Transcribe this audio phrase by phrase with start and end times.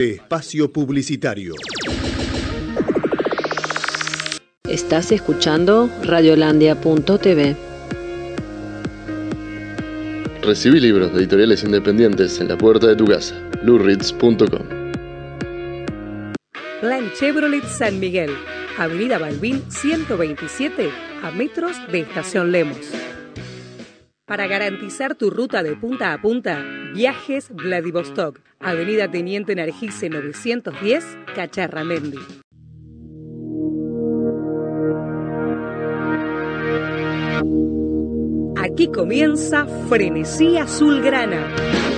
[0.00, 1.54] Espacio Publicitario.
[4.66, 7.54] Estás escuchando Radiolandia.tv.
[10.40, 13.34] Recibí libros de editoriales independientes en la puerta de tu casa.
[13.62, 14.66] lurritz.com
[16.80, 18.30] Plan Chevrolet San Miguel,
[18.78, 20.90] Avenida Balbín 127,
[21.22, 22.90] a metros de Estación Lemos.
[24.30, 31.04] Para garantizar tu ruta de punta a punta, Viajes Vladivostok, Avenida Teniente Nargise 910,
[31.34, 32.20] Cacharramendi.
[38.56, 41.89] Aquí comienza Frenesí Azulgrana.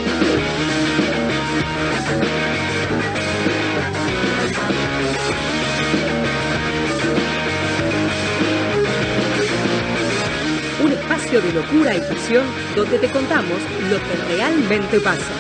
[11.33, 12.45] Espacio de locura y pasión
[12.77, 13.59] donde te contamos
[13.91, 15.33] lo que realmente pasa.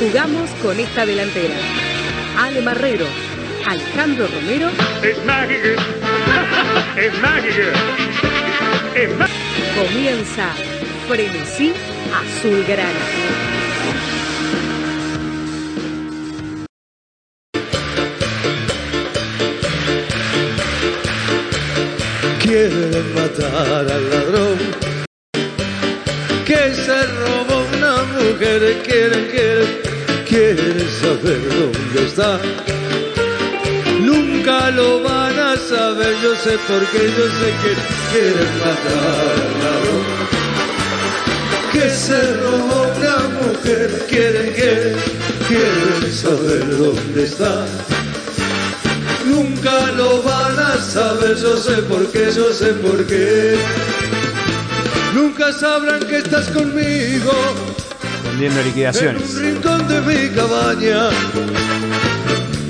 [0.00, 1.54] Jugamos con esta delantera.
[2.38, 3.06] Ale Marrero,
[3.66, 4.68] Alejandro Romero.
[5.02, 5.80] Es mágico.
[6.96, 7.62] Es mágico.
[8.94, 9.38] Es mágico.
[9.74, 10.71] Comienza
[11.08, 11.72] Frenesí
[12.14, 13.04] Azulgrana.
[22.40, 24.58] Quieren matar al ladrón
[26.44, 28.82] que se robó una mujer.
[28.84, 29.68] Quieren, quieren,
[30.28, 32.38] quieren saber dónde está.
[34.00, 37.72] Nunca lo van a saber, yo sé porque yo sé que
[38.12, 40.31] quieren matar al ladrón
[41.82, 44.06] que se robó una mujer.
[44.08, 44.96] Quieren, quieren,
[45.48, 47.64] quieren saber dónde está.
[49.26, 53.56] Nunca lo van a saber, yo sé por qué, yo sé por qué.
[55.14, 57.32] Nunca sabrán que estás conmigo
[58.24, 59.22] Vendiendo en liquidaciones.
[59.34, 61.10] un rincón de mi cabaña.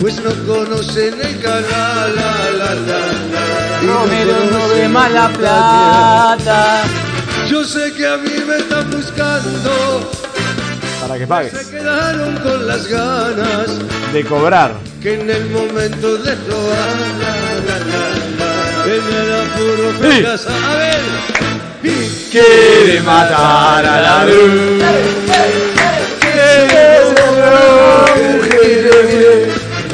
[0.01, 3.83] Pues no conocen el canal, la, la, la, la.
[3.83, 4.07] Y no
[4.51, 5.39] no ve la mala montaña.
[5.39, 6.83] plata.
[7.49, 10.11] Yo sé que a mí me están buscando,
[11.01, 11.53] Para que se pagues.
[11.67, 13.67] quedaron con las ganas
[14.13, 14.73] De cobrar.
[15.03, 16.89] que en el momento de robar,
[18.87, 20.21] en el apuro Sí.
[20.23, 20.51] fracasa.
[20.73, 21.01] A ver,
[21.83, 24.83] y Quiere matar a la luz.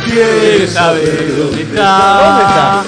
[0.05, 2.83] Quiere saber dónde está.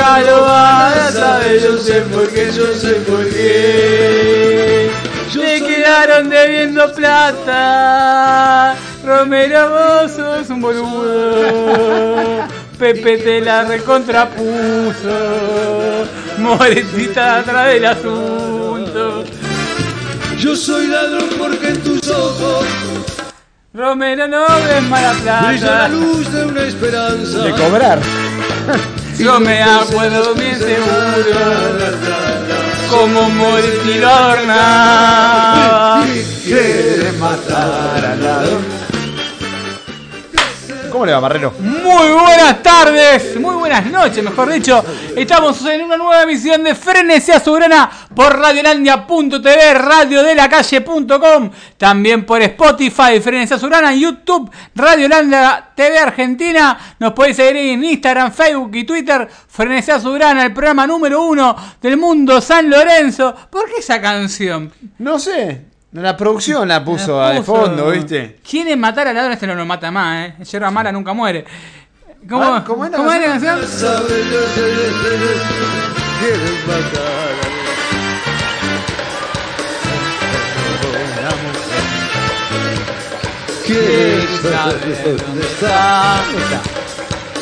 [0.00, 4.90] Nunca lo van a saber, yo sé por qué, yo sé por qué.
[5.30, 8.74] Se quedaron debiendo plata.
[9.04, 12.48] Romero, vos sos un boludo.
[12.78, 15.18] Pepe te la recontrapuso.
[16.38, 19.24] Moretita atrás del asunto.
[20.38, 22.64] yo soy ladrón porque en tus ojos
[23.74, 25.88] Romero no ves mala brilla la plata.
[25.88, 27.50] luz de una esperanza.
[27.50, 27.98] cobrar.
[29.20, 31.36] Yo me acuerdo bien seguro
[32.88, 36.02] como Moretti lo adornaba.
[36.42, 38.69] Quiere matar al ladrón.
[41.00, 41.54] ¿Cómo le va, Marrero?
[41.58, 44.84] Muy buenas tardes, muy buenas noches, mejor dicho.
[45.16, 53.58] Estamos en una nueva emisión de Frenesía Soberana por Radiolandia.tv, radiodelacalle.com, también por Spotify, Frenesía
[53.58, 56.78] Soberana, YouTube, Radiolandia TV Argentina.
[56.98, 59.26] Nos podéis seguir en Instagram, Facebook y Twitter.
[59.48, 63.34] Frenesía Soberana, el programa número uno del mundo San Lorenzo.
[63.48, 64.70] ¿Por qué esa canción?
[64.98, 65.69] No sé.
[65.92, 67.56] La producción la puso La de puso.
[67.56, 68.38] fondo, ¿viste?
[68.48, 69.32] ¿Quiere matar al ladrón?
[69.32, 70.34] Este no lo mata más, ¿eh?
[70.44, 71.44] Yerba mala nunca muere.
[72.28, 73.60] ¿Cómo, Ah, ¿cómo era la la canción?
[84.20, 86.22] Dónde está.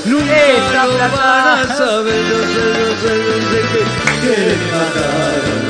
[0.05, 3.83] Nunca van a saber, yo sé, yo sé, yo sé que
[4.21, 5.68] quiere matar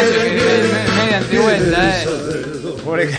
[0.00, 2.06] che, que quiere, es media antivuelta, eh.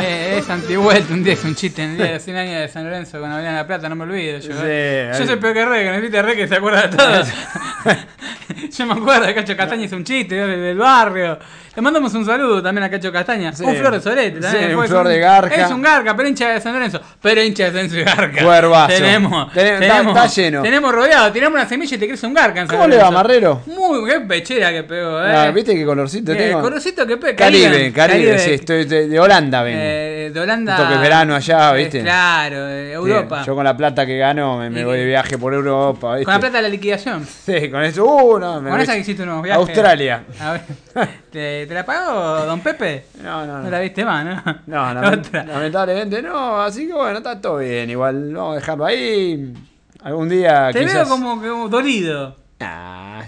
[0.00, 2.68] Eh, es antivuelta, un día es un chiste en el día de 100 años de
[2.68, 4.38] San Lorenzo con Avelina La Plata, no me olvido.
[4.38, 5.10] Yo, Sí, eh.
[5.12, 7.22] yo ahí- soy peor que Re, que no viste Re que se acuerda de todo.
[8.76, 11.38] Yo me acuerdo de Cacho Castaña hizo un chiste del, barrio.
[11.74, 13.52] Le mandamos un saludo también a Cacho Castaña.
[13.52, 13.64] Sí.
[13.64, 14.68] Un flor de solete también.
[14.70, 15.54] Sí, un flor un- de garca.
[15.54, 17.00] Es un garca, pero hincha de San Lorenzo.
[17.20, 18.44] Pero hincha de San Lorenzo y garca.
[18.44, 18.94] Cuervazo.
[18.94, 20.62] Tenemos, Ten- tenemos, está lleno.
[20.62, 23.10] Tenemos rodeado, tiramos una semilla y te crece un garca en San ¿Cómo le va.
[23.10, 23.62] Marrero?
[23.66, 25.32] Muy, qué pechera que pegó, eh.
[25.34, 26.60] Ah, ¿Viste qué colorcito Eh, tengo?
[26.60, 27.36] colorcito que pega.
[27.36, 29.78] Caribe, Caribe, sí, estoy de, de Holanda vengo.
[29.82, 30.74] Eh, de Holanda.
[30.76, 32.02] Esto que es verano allá, Eh, ¿viste?
[32.02, 33.40] claro, Europa.
[33.40, 36.24] Sí, yo con la plata que gano me, me voy de viaje por Europa, ¿viste?
[36.24, 37.26] Con la plata de la liquidación.
[37.44, 38.04] Sí, con eso.
[38.04, 39.60] Uh, no, me Con esa que hiciste unos viajes.
[39.66, 40.24] Australia.
[40.40, 40.60] A ver,
[41.30, 43.06] ¿te, te la pagó Don Pepe?
[43.22, 43.70] No, no, No no.
[43.70, 44.42] la viste más, ¿no?
[44.66, 45.44] No, Otra.
[45.44, 47.88] lamentablemente no, así que bueno, está todo bien.
[47.90, 49.52] Igual vamos a dejarlo ahí.
[50.02, 50.94] Algún día Te quizás...
[50.94, 52.36] veo como, como dolido.
[52.60, 53.22] Ah,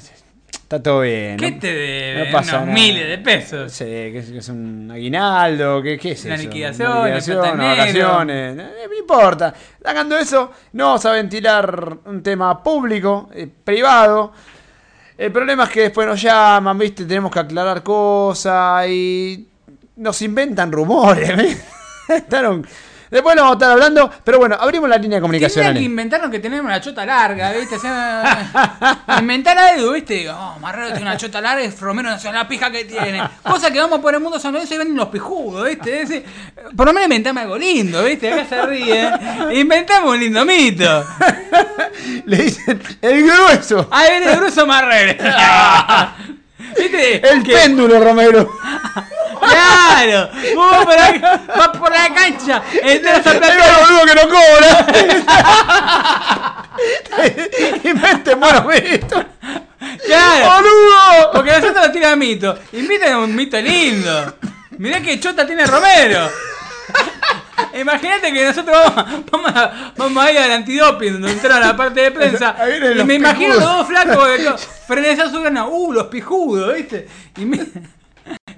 [0.53, 1.37] está todo bien.
[1.39, 2.25] ¿Qué no- te debe?
[2.27, 2.75] no pasa Unos nada.
[2.81, 3.73] miles de pesos.
[3.73, 6.43] Sí, que es, que es un aguinaldo, ¿qué, qué es Una eso?
[6.45, 8.09] liquidación, Una liquidación, un unas platanero.
[8.09, 8.57] vacaciones.
[8.91, 9.55] me importa.
[9.83, 14.33] Sacando eso, no vamos a ventilar un tema público, eh, privado.
[15.19, 17.05] El problema es que después nos llaman, ¿viste?
[17.05, 19.49] Tenemos que aclarar cosas y
[19.97, 21.65] nos inventan rumores.
[22.09, 22.67] Estaron-
[23.11, 25.65] Después lo vamos a estar hablando, pero bueno, abrimos la línea de comunicación.
[25.65, 25.87] Tendrían que Ale.
[25.87, 27.77] inventarnos que tenemos una chota larga, ¿viste?
[27.77, 30.29] O sea, inventar algo, ¿viste?
[30.29, 33.23] Oh, Marrero tiene una chota larga y Romero no sabe la pija que tiene.
[33.43, 36.03] Cosa que vamos por el mundo San Lorenzo y ven los pijudos, ¿viste?
[36.03, 36.25] Ese-
[36.77, 38.33] por lo menos inventame algo lindo, ¿viste?
[38.33, 39.11] Acá se ríe.
[39.53, 41.07] Inventamos un lindo mito.
[42.27, 45.23] Le dicen, el grueso, Ahí viene el grueso Marrero.
[46.77, 47.29] ¿Viste?
[47.29, 48.51] el Que- péndulo, Romero.
[49.41, 53.87] Claro, vos por la, vas por la cancha, entras al El platón.
[53.89, 54.87] boludo que no cobra.
[57.85, 59.25] Inventen buenos mitos.
[60.05, 61.31] Claro, ¡Boludo!
[61.33, 62.59] porque nosotros tiran mito.
[62.73, 64.35] Inviten un mito lindo.
[64.79, 66.29] Mirá que chota tiene Romero.
[67.75, 71.77] Imagínate que nosotros vamos, vamos, a, vamos a ir al antidoping donde entraron a la
[71.77, 72.57] parte de prensa.
[72.99, 74.29] Y me imagino los dos flacos
[75.31, 75.67] su grana.
[75.67, 77.07] Uh, los pijudos, ¿viste?
[77.37, 77.67] Y me-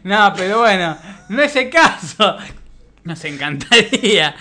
[0.09, 0.97] No, pero bueno,
[1.29, 2.37] no es el caso.
[3.05, 4.35] Nos encantaría.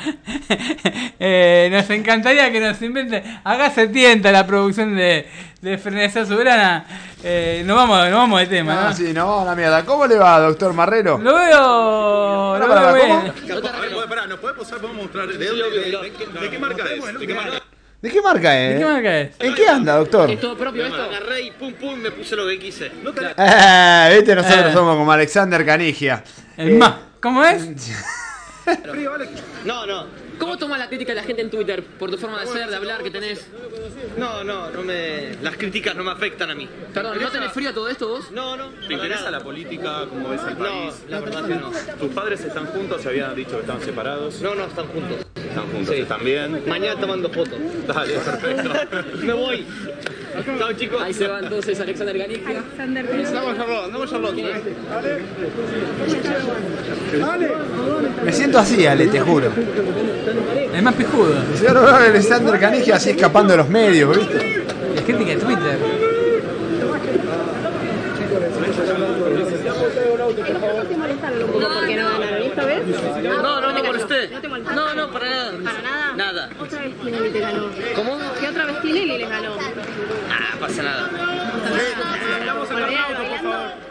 [1.19, 3.41] Eh, nos encantaría que nos inventen.
[3.43, 5.29] Acá se tienta la producción de,
[5.61, 6.85] de Frenesá Soberana.
[7.23, 8.81] Eh, nos, vamos, nos vamos de tema, ¿no?
[8.87, 9.83] Ah, sí, no, la mierda.
[9.85, 11.17] ¿Cómo le va, doctor Marrero?
[11.17, 12.57] Lo veo.
[12.59, 14.09] Lo Pará, veo pará, bien.
[14.09, 14.79] Pará, ¿nos puede posar?
[14.79, 15.27] ¿Podemos mostrar?
[15.27, 17.19] ¿De, dónde, de, de- de qué marca es?
[17.19, 17.61] ¿De qué marca?
[18.01, 18.73] ¿De qué marca es?
[18.73, 19.29] ¿De qué marca es?
[19.39, 20.29] ¿En qué anda, doctor?
[20.29, 21.01] Es todo propio esto.
[21.01, 22.85] Agarré y pum pum me puse lo que quise.
[22.87, 24.73] Eh, viste, nosotros Eh.
[24.73, 26.23] somos como Alexander Canigia.
[26.57, 26.93] El más.
[27.19, 27.67] ¿Cómo es?
[29.63, 30.26] No, no.
[30.39, 32.75] ¿Cómo tomas la crítica de la gente en Twitter por tu forma de ser, de
[32.75, 33.47] hablar que tenés?
[34.17, 35.35] No, no, no me.
[35.41, 36.67] Las críticas no me afectan a mí.
[36.93, 38.31] Perdón, ¿no tenés frío a todo esto vos?
[38.31, 38.69] No, no.
[38.87, 40.05] ¿Te interesa la política?
[40.09, 40.93] ¿Cómo ves el país?
[41.05, 41.71] No, la verdad que no.
[41.99, 43.01] ¿Tus padres están juntos?
[43.01, 44.41] ¿Se habían dicho que estaban separados?
[44.41, 45.25] No, no, están juntos.
[45.35, 45.95] ¿Están juntos?
[45.95, 46.01] Sí.
[46.01, 46.63] ¿Están bien?
[46.67, 47.59] Mañana tomando fotos.
[47.87, 48.71] Dale, perfecto.
[49.25, 49.65] me voy.
[50.45, 51.01] Chao, chicos.
[51.01, 52.63] Ahí se va entonces Alexander Ganigia.
[52.79, 54.35] Andamos Charlotte, andamos Charlotte.
[58.23, 59.51] Me siento así, Ale, te juro.
[60.73, 61.35] El más pijudo.
[61.51, 64.63] Me siento Alexander Canigia así escapando de los medios, ¿viste?
[64.95, 65.77] La crítica de Twitter.
[70.43, 72.87] Te molestaron un poco porque no ganaron esta vez?
[73.23, 74.27] No, no me te molesté.
[74.29, 74.75] ¿No te molestaste?
[74.75, 75.51] No, no, para nada.
[75.63, 76.13] ¿Para nada?
[76.15, 76.49] Nada.
[76.59, 77.69] Otra vez Tinelli te ganó.
[77.95, 78.19] ¿Cómo?
[78.39, 79.57] ¿Qué otra vez Tinelli les ganó?
[80.29, 81.09] Ah, pasa nada.
[82.69, 83.87] Olvidate, bailando.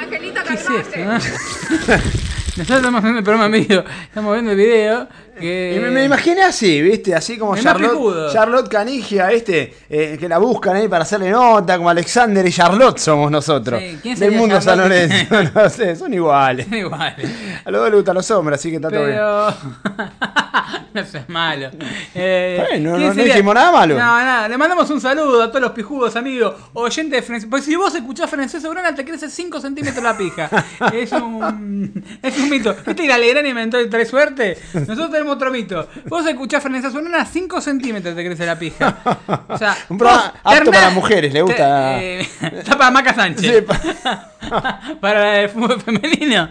[0.00, 0.98] Angelito, ¿Qué es esto?
[0.98, 1.18] no?
[2.62, 5.08] Nosotros estamos haciendo el programa vivo, estamos viendo el video.
[5.38, 5.74] Que...
[5.76, 7.14] Y me, me imaginé así, ¿viste?
[7.14, 8.32] Así como El Charlotte.
[8.32, 9.28] Charlotte Canigia.
[9.30, 13.80] Eh, que la buscan ahí para hacerle nota, como Alexander y Charlotte somos nosotros.
[13.80, 14.78] Sí, ¿quién Del mundo San?
[14.78, 16.66] Lorenzo, no sé, son iguales.
[16.72, 17.14] Igual.
[17.64, 19.18] A los dos les gustan los hombres, así que está todo bien.
[20.92, 21.70] No seas malo.
[22.14, 23.94] Eh, bien, no- ¿quién no- nada malo.
[23.94, 24.48] No, nada.
[24.48, 27.48] Le mandamos un saludo a todos los pijudos, amigos, oyentes de Francés.
[27.48, 30.50] Porque si vos escuchás Francés Sobrana, te crece 5 centímetros la pija.
[30.92, 32.02] es un.
[32.22, 32.74] Es un mito.
[32.86, 34.58] ¿Viste que Alegrán inventó el tres suerte?
[34.74, 35.88] Nosotros tenemos otro mito.
[36.06, 38.96] Vos escuchás Francés Sobrana, 5 centímetros te crece la pija.
[39.48, 41.96] O sea, Un programa vos, apto para mujeres, le gusta.
[41.98, 42.28] te- eh,
[42.58, 43.54] está para Maca Sánchez.
[43.56, 46.48] Sí, pa- para el fútbol femenino.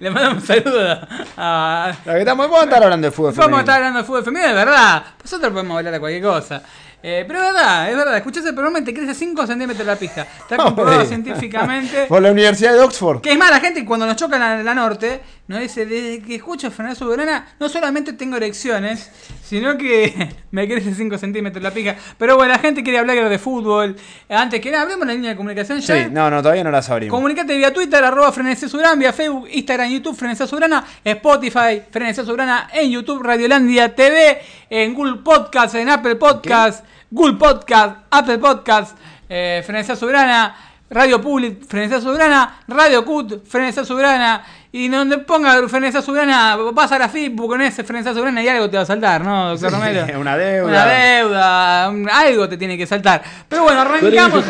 [0.00, 1.00] Le mandamos un saludo
[1.36, 1.92] a.
[2.04, 3.60] La que estamos, vamos a estar hablando de fútbol Vamos a femenino.
[3.60, 5.02] estar hablando de fútbol femenino, de verdad.
[5.22, 6.62] Nosotros podemos hablar de cualquier cosa.
[7.02, 8.16] Eh, pero es verdad, es verdad.
[8.16, 10.22] Escuchás el programa y te crece 5 centímetros la pija.
[10.22, 12.04] Está comprobado científicamente.
[12.08, 13.20] Por la Universidad de Oxford.
[13.20, 16.36] Que es más, la gente cuando nos choca la, la norte, nos dice, desde que
[16.36, 19.10] escucho Fernández Soberana, no solamente tengo erecciones,
[19.42, 21.96] sino que me crece 5 centímetros la pija.
[22.16, 23.96] Pero bueno, la gente quiere hablar de fútbol.
[24.28, 26.04] Antes que nada, hablemos de la línea de comunicación ya.
[26.04, 27.14] Sí, no, no, todavía no las abrimos.
[27.16, 32.70] Comunicate vía Twitter, arroba Frenesí Sobrana, vía Facebook, Instagram, YouTube, Frenesí Sobrana, Spotify, Frenesí Sobrana,
[32.72, 34.40] en YouTube, Radiolandia TV,
[34.70, 38.96] en Google Podcast, en Apple Podcast, Google Podcast, Apple Podcast,
[39.28, 40.56] eh, Frenesí Sobrana,
[40.88, 44.42] Radio Public, Frenesí Sobrana, Radio Cut, Frenesí Sobrana,
[44.72, 48.70] y donde ponga Frenesí Sobrana, vas a la Facebook con ese Frenesí Sobrana y algo
[48.70, 50.06] te va a saltar, ¿no, doctor Sí, Romero?
[50.20, 50.68] una deuda.
[50.68, 53.22] Una deuda, un- algo te tiene que saltar.
[53.48, 54.44] Pero bueno, arrancamos.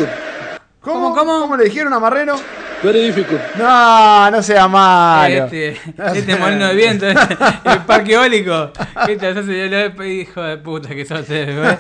[0.80, 2.36] ¿Cómo, ¿Cómo, le dijeron a Marrero?
[2.82, 3.40] Very difficult.
[3.56, 5.44] No, no sea malo.
[5.44, 5.76] Este,
[6.14, 8.72] este molino de viento, este, el parque eólico.
[9.06, 11.76] ¿Qué te hace el hijo de puta que sos, eh,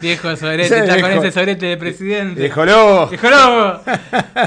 [0.00, 1.22] Viejo sorete, Sí, está con viejo.
[1.24, 2.40] ese sorete de presidente.
[2.40, 3.06] Viejo lobo.
[3.08, 3.80] Viejo lobo.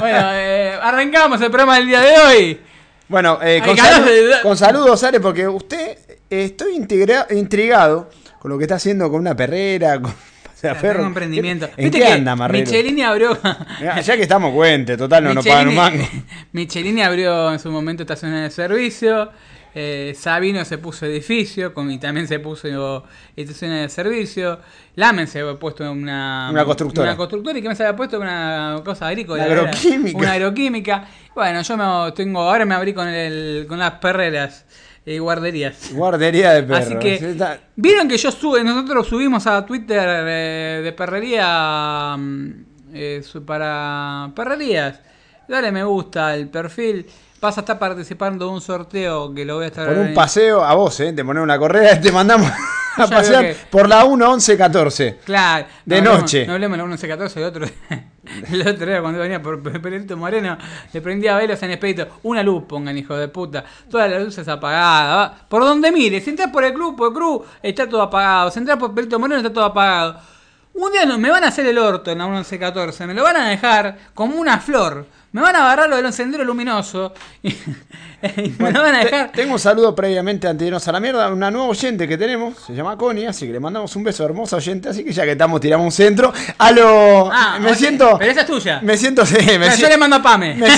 [0.00, 2.60] Bueno, eh, arrancamos el programa del día de hoy.
[3.08, 8.50] Bueno, eh, con, salu- de- con saludos, Ale, porque usted eh, estoy integra- intrigado con
[8.50, 10.12] lo que está haciendo con una perrera, con
[10.62, 11.00] pasea Tengo perro.
[11.02, 11.66] un emprendimiento.
[11.76, 12.64] ¿En Viste qué que anda, Marrero?
[12.66, 13.38] Michelini abrió.
[13.80, 16.04] Ya, ya que estamos cuente, total, no nos pagan un mango.
[16.52, 19.30] Michelini abrió en su momento estaciones de servicio.
[19.74, 23.04] eh, Sabino se puso edificio con, y también se puso
[23.36, 24.58] estaciones de servicio.
[24.96, 27.10] Lamen se había puesto una, Una constructora.
[27.10, 29.44] Una constructora y que me se había puesto una cosa agrícola.
[29.46, 30.18] Una agroquímica.
[30.18, 31.04] Una agroquímica.
[31.36, 34.64] Bueno, yo me tengo, ahora me abrí con, el, con las perreras
[35.08, 35.92] y guarderías.
[35.92, 36.86] Guardería de perros.
[36.86, 37.36] Así que,
[37.76, 42.50] vieron que yo sube, nosotros subimos a Twitter eh, de perrería mm,
[42.92, 45.00] eh, para perrerías.
[45.48, 47.06] Dale me gusta el perfil.
[47.40, 50.62] Vas a estar participando de un sorteo que lo voy a estar Por un paseo
[50.62, 51.12] a vos, ¿eh?
[51.12, 52.50] Te ponemos una correa y te mandamos
[53.00, 55.18] a Ya pasear que- por la 1, 11, 14.
[55.24, 55.66] Claro.
[55.84, 56.46] De no hablemos- noche.
[56.46, 57.66] No hablemos de la 1114, el otro,
[58.52, 60.58] el otro día cuando venía por Pe- Perito Moreno,
[60.92, 62.06] le prendía velas en Expedito.
[62.22, 63.64] Una luz pongan, hijo de puta.
[63.90, 65.16] Todas las luces apagadas.
[65.32, 65.48] va.
[65.48, 68.50] Por donde mire, si entras por el club, por el club, está todo apagado.
[68.50, 70.20] Si entras por Perito Moreno, está todo apagado.
[70.74, 73.36] Un día no, me van a hacer el orto en la 1114, me lo van
[73.36, 75.06] a dejar como una flor.
[75.30, 77.48] Me van a agarrar lo del encendero luminoso y,
[78.36, 79.32] y me lo van a Te- dejar.
[79.32, 81.30] tengo un saludo previamente antes de irnos a la mierda.
[81.30, 84.56] Una nueva oyente que tenemos, se llama Connie, así que le mandamos un beso hermosa
[84.56, 84.88] oyente.
[84.88, 86.32] Así que ya que estamos, tiramos un centro.
[86.56, 87.30] A lo.
[87.30, 88.16] Ah, me siento.
[88.18, 88.80] Pero esa es tuya.
[88.82, 89.26] Me siento.
[89.26, 90.56] sí, me Pero si- yo le mando a Pame.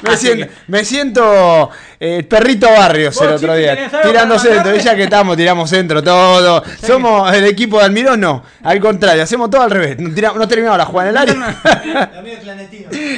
[0.00, 3.74] Me, siento, que- me siento el perrito Barrios el otro día.
[3.74, 4.76] ¿tenés algo Tirando centro.
[4.76, 6.62] ya que estamos, tiramos centro todo.
[6.86, 8.42] Somos el equipo de Almirón, no.
[8.62, 9.98] Al contrario, hacemos todo al revés.
[9.98, 11.58] No, tiramos- no terminamos la jugada en el área.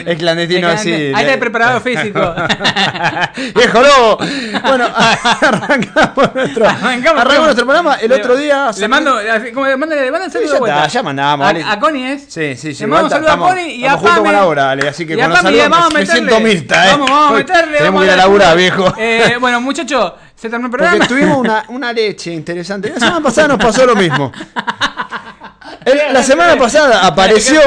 [0.06, 0.92] Es clandestino, Ahí sí.
[0.92, 2.20] está el preparador físico.
[3.54, 4.18] ¡Viejo lobo!
[4.66, 4.86] Bueno,
[5.40, 7.94] arrancamos nuestro, Arrancamos, arrancamos nuestro programa.
[7.96, 8.70] El otro día.
[8.78, 9.16] Le mando,
[9.54, 12.24] como le mando el Sí, ya ya mandamos, A, a Connie es.
[12.28, 12.82] Sí, sí, sí.
[12.82, 14.24] Le mando un saludo a Connie y a estamos junto Pame.
[14.28, 16.90] con Laura, así que con los Pame saludos me, siento mirta, ¿eh?
[16.92, 17.78] Vamos, vamos a meterle.
[17.78, 18.94] Tenemos que ir a darle- laburar, viejo.
[18.98, 20.96] Eh, bueno, muchachos, se terminó el programa.
[20.98, 22.90] Porque tuvimos una, una leche interesante.
[22.90, 24.32] La semana pasada nos pasó lo mismo.
[25.84, 27.60] El- la semana pasada apareció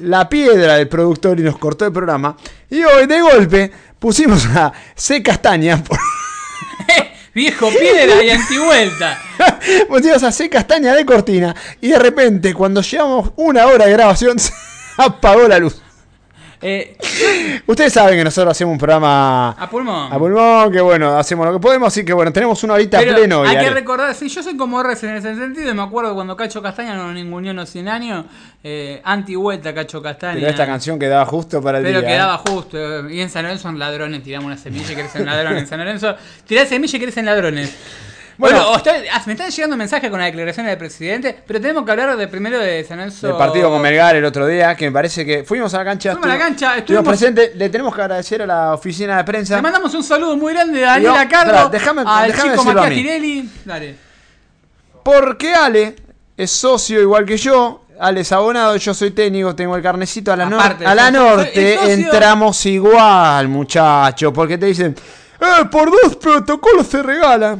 [0.00, 2.36] la piedra del productor y nos cortó el programa.
[2.70, 5.22] Y hoy, de golpe, pusimos a C.
[5.22, 5.82] Castaña.
[5.82, 5.98] por-
[7.34, 9.18] Viejo piedra y antivuelta.
[9.88, 10.48] pusimos a C.
[10.48, 11.54] Castaña de cortina.
[11.80, 14.52] Y de repente, cuando llevamos una hora de grabación, se
[14.96, 15.82] apagó la luz.
[16.66, 16.96] Eh,
[17.66, 20.10] Ustedes saben que nosotros hacemos un programa a pulmón.
[20.10, 23.14] a pulmón, que bueno, hacemos lo que podemos, así que bueno, tenemos una horita Pero
[23.14, 23.42] pleno.
[23.42, 26.34] hay que recordar, sí, yo soy como Res en ese sentido, y me acuerdo cuando
[26.38, 28.24] Cacho Castaña no ninguneó no 100 años,
[28.62, 30.36] eh, anti-vuelta Cacho Castaña.
[30.36, 32.08] Pero esta canción quedaba justo para el Pero día.
[32.08, 32.12] ¿eh?
[32.12, 33.10] quedaba justo.
[33.10, 34.22] Y en San Lorenzo son ladrones.
[34.22, 35.62] Tiramos una semilla y crecen ladrones.
[35.64, 36.16] En San Lorenzo,
[36.46, 37.76] tirás semilla y crecen ladrones.
[38.36, 42.16] Bueno, ah, me están llegando mensajes con la declaración del presidente, pero tenemos que hablar
[42.16, 43.28] de primero de San Lorenzo.
[43.28, 46.12] El partido con Melgar el otro día, que me parece que fuimos a la cancha.
[46.12, 47.54] Fuimos a la cancha, estuvimos presentes.
[47.54, 49.56] Le tenemos que agradecer a la oficina de prensa.
[49.56, 52.94] Le mandamos un saludo muy grande a Daniela Cardo, déjame- al chico Matías mí.
[52.96, 53.50] Girelli.
[53.64, 53.96] Dale.
[55.02, 55.96] Porque Ale
[56.36, 57.82] es socio igual que yo.
[58.00, 61.76] Ale es abonado, yo soy técnico, tengo el carnecito a la, Aparte, a la norte.
[61.76, 64.32] socio- Entramos igual, muchachos.
[64.34, 64.96] Porque te dicen,
[65.40, 67.56] eh, por dos protocolos se regala.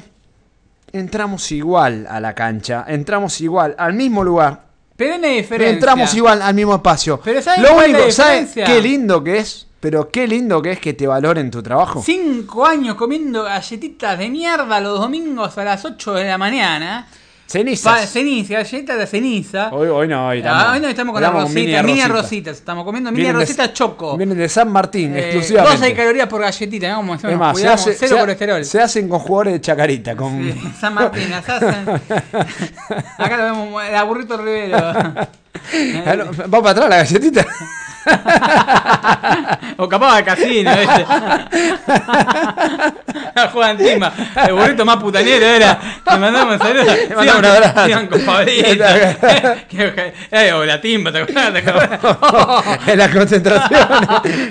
[0.94, 4.62] Entramos igual a la cancha, entramos igual al mismo lugar.
[4.94, 5.74] Pero una diferencia.
[5.74, 7.20] Entramos igual al mismo espacio.
[7.24, 9.66] Pero ¿saben Lo único, ¿sabes qué lindo que es?
[9.80, 12.00] Pero qué lindo que es que te valoren tu trabajo.
[12.00, 17.08] Cinco años comiendo galletitas de mierda los domingos a las 8 de la mañana.
[17.46, 18.10] Cenizas.
[18.10, 19.68] Ceniza, galletas de ceniza.
[19.70, 22.56] Hoy, hoy no, hoy, Ah, hoy no estamos con las estamos rositas, mini, rositas.
[22.56, 24.16] Estamos comiendo mini Vienen de- rositas choco.
[24.16, 25.78] Vienen de San Martín, Eh, exclusivamente.
[25.78, 26.96] 12 calorías por galletita, ¿no?
[26.96, 28.64] Como Es decimos, más, se, hace- cero se- colesterol.
[28.64, 30.16] se hacen con jugadores de chacarita.
[30.16, 30.42] Con...
[30.42, 31.88] Sí, San Martín, las hacen.
[33.18, 34.76] Acá lo vemos, el burrito Rivero.
[34.78, 35.28] Ah,
[36.52, 37.46] ¿Va para atrás la galletita?
[39.76, 41.04] o capaz de casino, ¿viste?
[43.52, 44.12] Juegan timba.
[44.46, 45.78] El burrito más putanero era.
[46.10, 46.96] Le mandamos saludos.
[47.08, 47.84] Le mandamos un abrazo.
[47.84, 48.84] Sigan con Pablito.
[50.30, 51.62] Eh, o la timba, ¿te acuerdas?
[52.86, 53.88] En la concentración.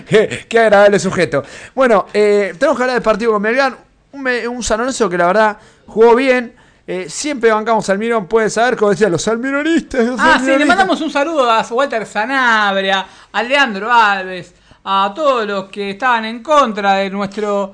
[0.08, 1.44] qué, qué agradable sujeto.
[1.74, 3.74] Bueno, eh, tenemos que hablar del partido con Melgar.
[4.12, 5.58] Un, un San Lorenzo que la verdad
[5.88, 6.54] jugó bien.
[6.86, 10.06] Eh, siempre bancamos al Mirón, pueden saber, como decían los almironistas.
[10.06, 10.68] los Ah, sí, le almironistas.
[10.68, 16.44] mandamos un saludo a Walter Sanabria, a Leandro Alves, a todos los que estaban en
[16.44, 17.74] contra de nuestro.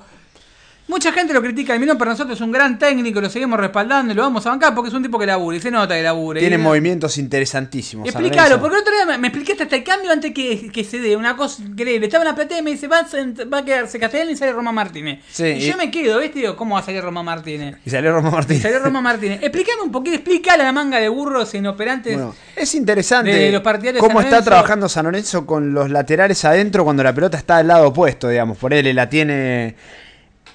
[0.89, 4.11] Mucha gente lo critica al Mirón, pero nosotros es un gran técnico, lo seguimos respaldando
[4.11, 6.01] y lo vamos a bancar porque es un tipo que labura y se nota que
[6.01, 6.39] labura.
[6.39, 8.09] Tiene Y- movimientos interesantísimos.
[8.11, 10.83] San Explícalo, porque el otro día me, me explicaste hasta el cambio antes que, que
[10.83, 12.07] se dé, una cosa increíble.
[12.07, 14.35] Estaba en la platea y me dice, va a, sent- va a quedarse Castellani y
[14.35, 15.19] sale Roma Martínez.
[15.29, 16.39] Sí, y, y- yo me quedo, ¿viste?
[16.39, 17.75] Digo, ¿cómo va a salir Roma Martínez?
[17.85, 18.57] Y salió Roma Martín.
[18.57, 19.39] Y salió Roma Martínez.
[19.43, 22.15] Explícame un poquito, explícale a la manga de burros inoperantes.
[22.15, 26.83] Bueno, es interesante de los partidarios cómo está trabajando San Lorenzo con los laterales adentro
[26.83, 28.57] cuando la pelota está al lado opuesto, digamos.
[28.57, 29.75] Por él la tiene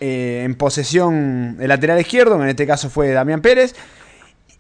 [0.01, 3.75] eh, en posesión el lateral izquierdo, que en este caso fue Damián Pérez.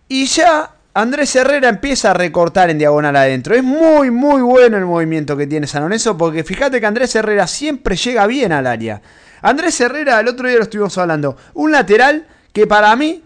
[0.08, 3.54] Y ya Andrés Herrera empieza a recortar en diagonal adentro.
[3.54, 7.46] Es muy, muy bueno el movimiento que tiene San Lorenzo, porque fíjate que Andrés Herrera
[7.46, 9.02] siempre llega bien al área.
[9.42, 13.22] Andrés Herrera, el otro día lo estuvimos hablando, un lateral que para mí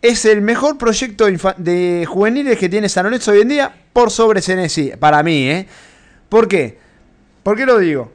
[0.00, 4.40] es el mejor proyecto de juveniles que tiene San Lorenzo hoy en día por sobre
[4.40, 5.66] Senesi, para mí, ¿eh?
[6.28, 6.78] ¿Por qué?
[7.42, 8.10] ¿Por qué lo digo?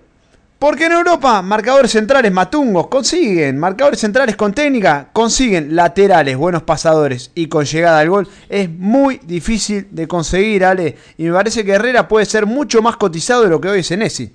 [0.60, 7.30] Porque en Europa, marcadores centrales matungos consiguen, marcadores centrales con técnica consiguen, laterales, buenos pasadores
[7.36, 8.28] y con llegada al gol.
[8.50, 10.98] Es muy difícil de conseguir, Ale.
[11.16, 13.88] Y me parece que Herrera puede ser mucho más cotizado de lo que hoy es
[13.88, 14.34] Senesi.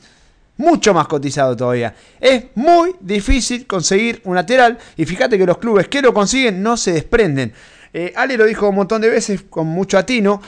[0.58, 1.92] Mucho más cotizado todavía.
[2.20, 4.78] Es muy difícil conseguir un lateral.
[4.96, 7.52] Y fíjate que los clubes que lo consiguen no se desprenden.
[7.92, 10.40] Eh, Ale lo dijo un montón de veces con mucho atino.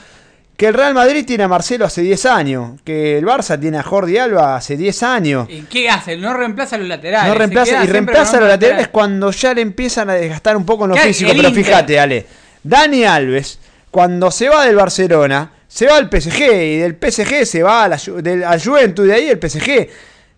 [0.56, 2.80] Que el Real Madrid tiene a Marcelo hace 10 años.
[2.84, 5.48] Que el Barça tiene a Jordi Alba hace 10 años.
[5.50, 6.16] ¿Y ¿Qué hace?
[6.16, 7.28] No reemplaza a los laterales.
[7.28, 8.90] No reemplaza, y reemplaza a los laterales lateral.
[8.92, 11.32] cuando ya le empiezan a desgastar un poco en lo físico.
[11.34, 11.64] Pero Inter.
[11.64, 12.26] fíjate, Ale.
[12.62, 13.58] Dani Alves,
[13.90, 16.40] cuando se va del Barcelona, se va al PSG.
[16.40, 19.04] Y del PSG se va a la del, al Juventus.
[19.06, 19.88] Y de ahí el PSG.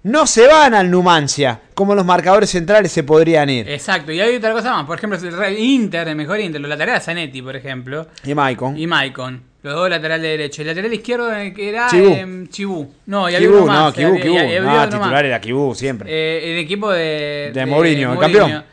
[0.07, 1.61] No se van al Numancia.
[1.75, 3.69] Como los marcadores centrales se podrían ir.
[3.69, 4.87] Exacto, y hay otra cosa más.
[4.87, 8.07] Por ejemplo, el Inter, el mejor Inter, los laterales Zanetti, por ejemplo.
[8.25, 8.79] Y Maicon.
[8.79, 9.43] Y Maicon.
[9.63, 10.61] Los dos laterales derechos.
[10.61, 12.13] El lateral izquierdo eh, que era Chibú.
[12.15, 12.95] em, Chibú.
[13.07, 13.77] No, y había uno más.
[13.99, 14.35] no, había- Kibú.
[14.35, 14.91] y había No, más.
[14.91, 16.09] titular era Kibú siempre.
[16.09, 18.65] Eh, el equipo de, De Mourinho, el campeón.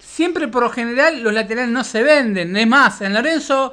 [0.00, 2.56] Siempre por lo general los laterales no se venden.
[2.56, 3.72] Es más, en Lorenzo,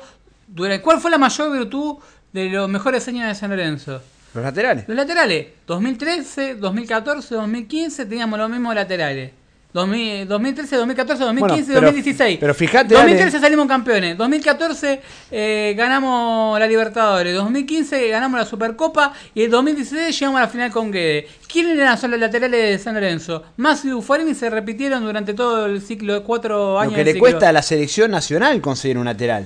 [0.83, 1.95] ¿cuál fue la mayor virtud
[2.31, 4.01] de los mejores años de San Lorenzo?
[4.33, 4.85] Los laterales.
[4.87, 9.31] Los laterales, 2013, 2014, 2015 teníamos los mismos laterales.
[9.73, 12.37] 2000 2013, 2014, 2015, Bueno, pero- 2016.
[12.41, 13.45] pero fíjate, 2013 Ale.
[13.45, 14.17] salimos campeones.
[14.17, 17.33] 2014 eh, ganamos la Libertadores.
[17.33, 19.13] 2015 ganamos la Supercopa.
[19.33, 21.25] Y en 2016 llegamos a la final con Guede.
[21.49, 23.43] ¿Quiénes eran son los laterales de San Lorenzo?
[23.55, 26.91] Massi y Buffarini se repitieron durante todo el ciclo de cuatro años.
[26.91, 27.21] Lo que le ciclo.
[27.29, 29.45] cuesta a la selección nacional conseguir un lateral.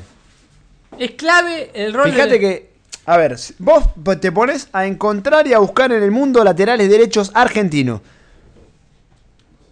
[0.97, 2.74] Es clave el rol Fíjate de- que,
[3.05, 3.83] a ver, vos
[4.19, 8.01] te pones a encontrar y a buscar en el mundo laterales derechos argentinos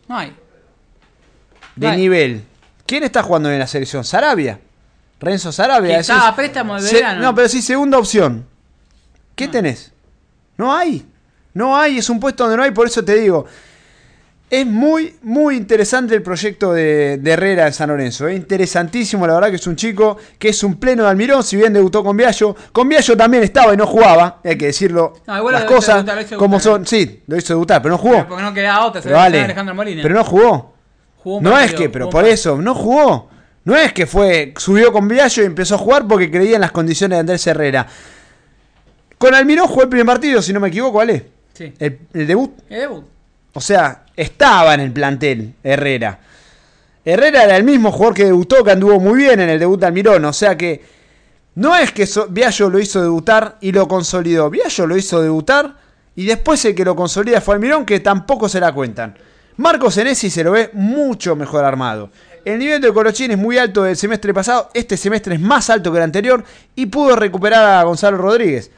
[0.08, 0.36] No hay.
[1.76, 2.44] de nivel.
[2.86, 4.04] ¿Quién está jugando en la selección?
[4.04, 4.60] Sarabia.
[5.20, 6.00] Renzo Sarabia.
[6.00, 7.22] Estaba a préstamo de Se- verano.
[7.22, 8.46] No, pero sí, segunda opción.
[9.36, 9.92] ¿Qué tenés?
[10.58, 11.06] No hay.
[11.54, 13.46] No hay, es un puesto donde no hay, por eso te digo.
[14.54, 18.28] Es muy, muy interesante el proyecto de, de Herrera en San Lorenzo.
[18.28, 21.58] Es interesantísimo, la verdad que es un chico que es un pleno de Almirón, si
[21.58, 22.56] bien debutó con Viallo.
[22.72, 25.16] Con Viallo también estaba y no jugaba, hay que decirlo.
[25.26, 26.86] No, igual las cosas debutar, como son.
[26.86, 28.14] Sí, lo hizo debutar, pero no jugó.
[28.14, 30.04] Pero porque no quedaba otra, se Pero le vale, Alejandro Molina.
[30.04, 30.76] pero no jugó.
[31.42, 33.30] No es que, pero por eso, no jugó.
[33.64, 36.72] No es que fue, subió con Viallo y empezó a jugar porque creía en las
[36.72, 37.88] condiciones de Andrés Herrera.
[39.18, 41.26] Con Almirón jugó el primer partido, si no me equivoco, ¿vale?
[41.54, 41.74] Sí.
[41.80, 42.52] El, el debut.
[42.70, 43.13] El debut.
[43.54, 46.20] O sea, estaba en el plantel Herrera.
[47.06, 49.86] Herrera era el mismo jugador que debutó, que anduvo muy bien en el debut de
[49.88, 50.26] Almirón.
[50.26, 50.82] O sea que
[51.56, 54.50] no es que so- Viallo lo hizo debutar y lo consolidó.
[54.50, 55.76] Viallo lo hizo debutar
[56.16, 59.16] y después el que lo consolida fue Almirón, que tampoco se la cuentan.
[59.58, 62.10] Marcos Senesi se lo ve mucho mejor armado.
[62.44, 65.92] El nivel de Colochín es muy alto del semestre pasado, este semestre es más alto
[65.92, 66.44] que el anterior
[66.76, 68.72] y pudo recuperar a Gonzalo Rodríguez.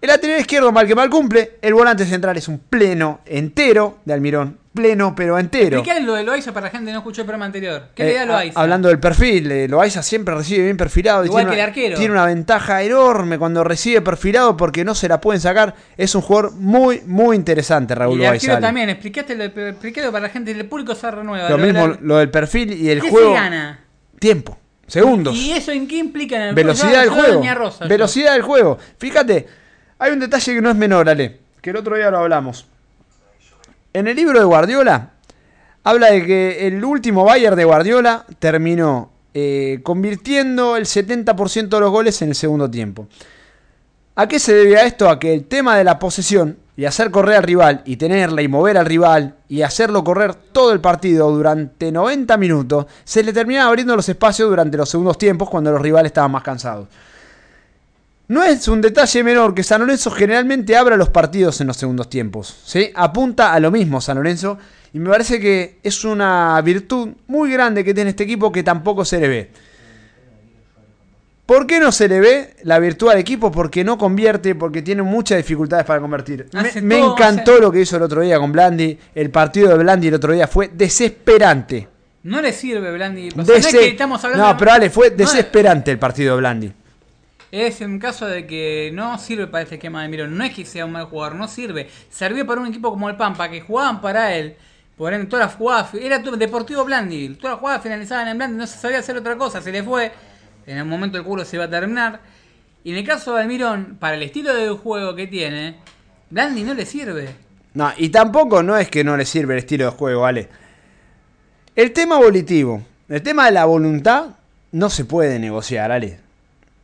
[0.00, 1.58] El lateral izquierdo mal que mal cumple.
[1.60, 4.58] El volante central es un pleno entero de Almirón.
[4.72, 5.78] Pleno pero entero.
[5.78, 7.88] Explicale lo de Loaiza para la gente que no escuchó el programa anterior.
[7.96, 8.60] ¿Qué Eh, le da a- Loaiza?
[8.60, 11.24] Hablando del perfil, eh, Loaiza siempre recibe bien perfilado.
[11.24, 11.98] y Igual tiene que el arquero.
[11.98, 15.74] Tiene una ventaja enorme cuando recibe perfilado porque no se la pueden sacar.
[15.96, 18.60] Es un jugador muy, muy interesante, Y Raúl el arquero Loaiza.
[18.64, 21.48] también, explicaste lo, para la gente, el público se renueva.
[21.48, 23.30] Lo de mismo, la- lo del perfil y el ¿Qué juego.
[23.30, 23.80] se gana?
[24.20, 24.56] Tiempo,
[24.86, 25.34] segundos.
[25.34, 27.42] ¿Y eso en qué implica en el Velocidad del juego.
[27.56, 27.88] Rosa, yo.
[27.88, 28.78] Velocidad del juego.
[28.98, 29.46] Fíjate,
[29.98, 32.66] hay un detalle que no es menor, Ale, que el otro día lo hablamos.
[33.92, 35.10] En el libro de Guardiola,
[35.82, 41.90] habla de que el último Bayern de Guardiola terminó eh, convirtiendo el 70% de los
[41.90, 43.08] goles en el segundo tiempo.
[44.14, 45.08] ¿A qué se debe a esto?
[45.08, 48.48] A que el tema de la posesión y hacer correr al rival y tenerla y
[48.48, 53.68] mover al rival y hacerlo correr todo el partido durante 90 minutos, se le terminaba
[53.68, 56.88] abriendo los espacios durante los segundos tiempos cuando los rivales estaban más cansados.
[58.28, 62.10] No es un detalle menor que San Lorenzo generalmente abra los partidos en los segundos
[62.10, 62.54] tiempos.
[62.64, 62.90] ¿sí?
[62.94, 64.58] Apunta a lo mismo San Lorenzo
[64.92, 69.04] y me parece que es una virtud muy grande que tiene este equipo que tampoco
[69.04, 69.50] se le ve.
[71.46, 73.50] ¿Por qué no se le ve la virtud al equipo?
[73.50, 76.46] Porque no convierte, porque tiene muchas dificultades para convertir.
[76.82, 78.98] Me, encantó hace- lo que hizo el otro día con Blandi.
[79.14, 81.88] El partido de Blandi el otro día fue desesperante.
[82.24, 83.28] No le sirve, Blandi.
[83.28, 86.40] O sea, no es que estamos hablando no, pero Ale, fue desesperante el partido de
[86.40, 86.72] Blandi.
[87.50, 90.36] Es un caso de que no sirve para este esquema de Mirón.
[90.36, 91.88] No es que sea un mal jugador, no sirve.
[92.10, 94.56] Sirvió para un equipo como el Pampa, que jugaban para él.
[94.96, 95.94] Por ende, todas las jugadas.
[95.94, 97.30] Era Deportivo Blandi.
[97.36, 98.56] Todas las jugadas finalizaban en Blandi.
[98.58, 99.62] No se sabía hacer otra cosa.
[99.62, 100.12] Se le fue.
[100.66, 102.20] En el momento el culo se iba a terminar.
[102.84, 105.76] Y en el caso de Almirón, para el estilo de juego que tiene,
[106.30, 107.28] Blandi no le sirve.
[107.74, 110.48] No, y tampoco no es que no le sirve el estilo de juego, ¿vale?
[111.74, 114.30] El tema volitivo, el tema de la voluntad,
[114.72, 116.27] no se puede negociar, Ale.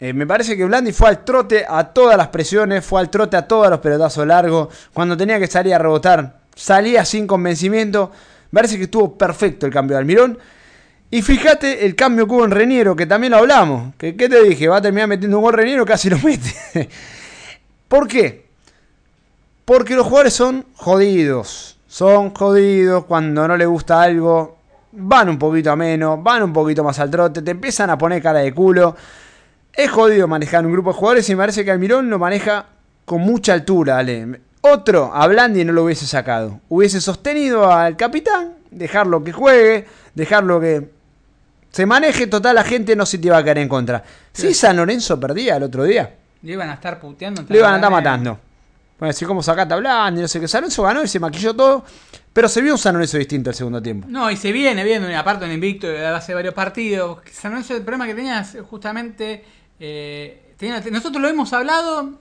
[0.01, 3.37] Eh, me parece que Blandi fue al trote a todas las presiones, fue al trote
[3.37, 4.69] a todos los pelotazos largos.
[4.93, 8.11] Cuando tenía que salir a rebotar, salía sin convencimiento.
[8.51, 10.39] Me parece que estuvo perfecto el cambio de Almirón.
[11.11, 13.95] Y fíjate el cambio que hubo en Reniero, que también lo hablamos.
[13.97, 14.67] Que, ¿Qué te dije?
[14.67, 16.89] Va a terminar metiendo un gol Reniero, casi lo mete.
[17.89, 18.47] ¿Por qué?
[19.65, 21.79] Porque los jugadores son jodidos.
[21.87, 24.59] Son jodidos cuando no les gusta algo.
[24.91, 28.21] Van un poquito a menos, van un poquito más al trote, te empiezan a poner
[28.21, 28.97] cara de culo.
[29.77, 32.67] Es jodido manejar un grupo de jugadores y me parece que Almirón lo maneja
[33.05, 34.41] con mucha altura, Ale.
[34.61, 36.61] Otro, a Blandi no lo hubiese sacado.
[36.69, 40.91] Hubiese sostenido al capitán, dejarlo que juegue, dejarlo que
[41.71, 42.27] se maneje.
[42.29, 44.03] Total, la gente no se te iba a caer en contra.
[44.33, 47.45] Si San Lorenzo perdía el otro día, Le iban a estar puteando.
[47.49, 48.39] le iban a estar matando.
[48.99, 50.47] Bueno, así como sacaste a Blandi, no sé qué.
[50.47, 51.85] San Lorenzo ganó y se maquilló todo.
[52.33, 54.07] Pero se vio un San Lorenzo distinto el segundo tiempo.
[54.09, 57.19] No, y se viene viendo, aparte un invicto de hace varios partidos.
[57.31, 59.45] San Lorenzo, el problema que tenía es justamente.
[59.81, 60.55] Eh,
[60.91, 62.13] nosotros lo hemos hablado.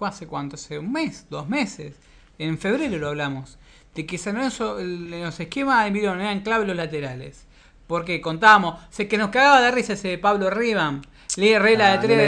[0.00, 0.56] ¿Hace cuánto?
[0.56, 1.26] ¿Hace un mes?
[1.30, 1.96] ¿Dos meses?
[2.38, 3.58] En febrero lo hablamos.
[3.94, 7.46] De que San Lorenzo, el- en los esquemas de eran clave los laterales.
[7.86, 11.02] Porque contábamos, sé que nos cagaba de risa ese Pablo Rivan.
[11.36, 12.18] Lee regla Ah, de tres.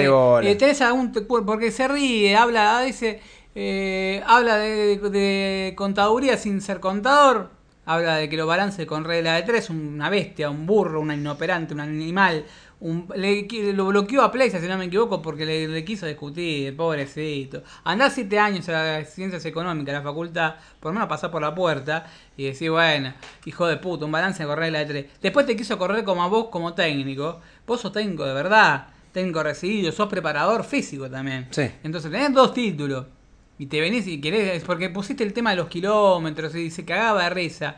[1.13, 3.21] te- porque se ríe, habla, dice,
[3.55, 7.51] eh, habla de, de contaduría sin ser contador,
[7.87, 11.75] habla de que lo balance con regla de tres, una bestia, un burro, un inoperante,
[11.75, 12.45] un animal.
[12.81, 16.77] Un, le- lo bloqueó a Plexa, si no me equivoco, porque le, le quiso discutir,
[16.77, 17.63] pobrecito.
[17.85, 21.43] Andá siete años a las ciencias económicas, a la facultad, por lo menos pasar por
[21.43, 23.15] la puerta y decir, bueno,
[23.47, 25.07] hijo de puta, un balance con regla de tres.
[25.21, 27.41] Después te quiso correr como a vos como técnico.
[27.67, 31.49] Vos sos técnico de verdad, técnico recibido, sos preparador físico también.
[31.51, 31.69] Sí.
[31.83, 33.07] Entonces tenés dos títulos.
[33.61, 36.85] Y te venís y querés, es porque pusiste el tema de los kilómetros y se
[36.85, 37.75] cagaba de risa.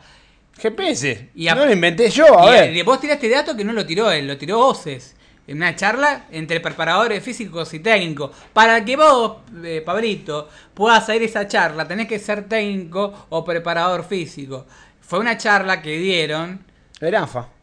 [0.57, 1.29] GPS.
[1.35, 2.83] Y a- no lo inventé yo, a y, ver.
[2.83, 5.15] vos tiraste dato que no lo tiró él, lo tiró Oces.
[5.47, 8.31] En una charla entre preparadores físicos y técnicos.
[8.53, 13.43] Para que vos, eh, Pablito, puedas ir a esa charla, tenés que ser técnico o
[13.43, 14.65] preparador físico.
[15.01, 16.63] Fue una charla que dieron.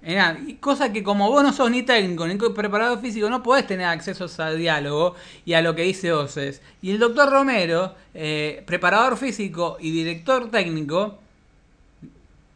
[0.02, 3.66] Era, y cosa que como vos no sos ni técnico ni preparador físico, no podés
[3.68, 6.60] tener accesos al diálogo y a lo que dice Oces.
[6.82, 11.20] Y el doctor Romero, eh, preparador físico y director técnico,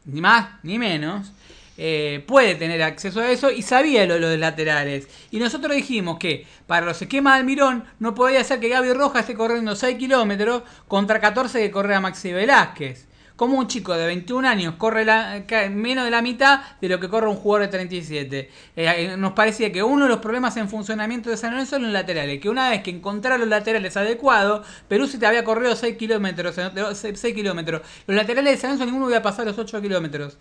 [0.04, 1.32] ni más ni menos,
[1.78, 5.08] eh, puede tener acceso a eso y sabía lo, lo de laterales.
[5.30, 9.22] Y nosotros dijimos que para los esquemas del Mirón no podía ser que Gaby Rojas
[9.22, 13.06] esté corriendo 6 kilómetros contra 14 que corre a Maxi Velázquez.
[13.42, 17.09] Como un chico de 21 años corre la- menos de la mitad de lo que
[17.09, 18.38] corre un jugador de 37.
[18.76, 21.83] Eh, eh, nos parecía que uno de los problemas en funcionamiento de San Lorenzo son
[21.83, 22.40] los laterales.
[22.40, 26.57] Que una vez que encontraron los laterales adecuados, Perú te había corrido 6 kilómetros.
[26.57, 26.70] eh,
[27.16, 27.83] 6 kilómetros.
[28.07, 30.38] Los laterales de San Lorenzo ninguno iba a pasar los 8 kilómetros.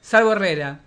[0.00, 0.80] Salvo Herrera.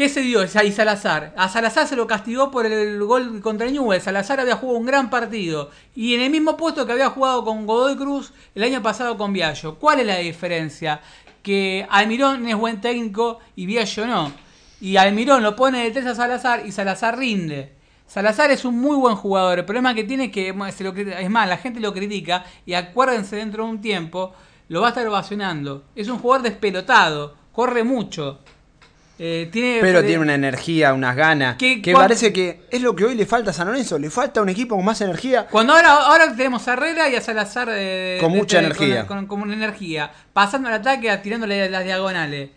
[0.00, 1.34] ¿Qué se dio ahí Salazar?
[1.36, 4.00] A Salazar se lo castigó por el gol contra Newell.
[4.00, 5.70] Salazar había jugado un gran partido.
[5.94, 9.34] Y en el mismo puesto que había jugado con Godoy Cruz el año pasado con
[9.34, 9.74] Viallo.
[9.74, 11.02] ¿Cuál es la diferencia?
[11.42, 14.32] Que Almirón es buen técnico y Viallo no.
[14.80, 17.74] Y Almirón lo pone de tres a Salazar y Salazar rinde.
[18.06, 19.58] Salazar es un muy buen jugador.
[19.58, 23.66] El problema que tiene es que, es más, la gente lo critica y acuérdense dentro
[23.66, 24.32] de un tiempo,
[24.68, 25.84] lo va a estar ovacionando.
[25.94, 28.38] Es un jugador despelotado, corre mucho.
[29.22, 31.56] Eh, tiene, Pero tiene una energía, unas ganas.
[31.56, 33.98] ¿Qué- que parece que es lo que hoy le falta a San Lorenzo.
[33.98, 35.46] Le falta un equipo con más energía.
[35.46, 39.06] Cuando ahora, ahora tenemos a Herrera y a Salazar eh, Con de- mucha de- energía.
[39.06, 40.10] Con, con- con energía.
[40.32, 42.48] Pasando al ataque, tirándole las diagonales.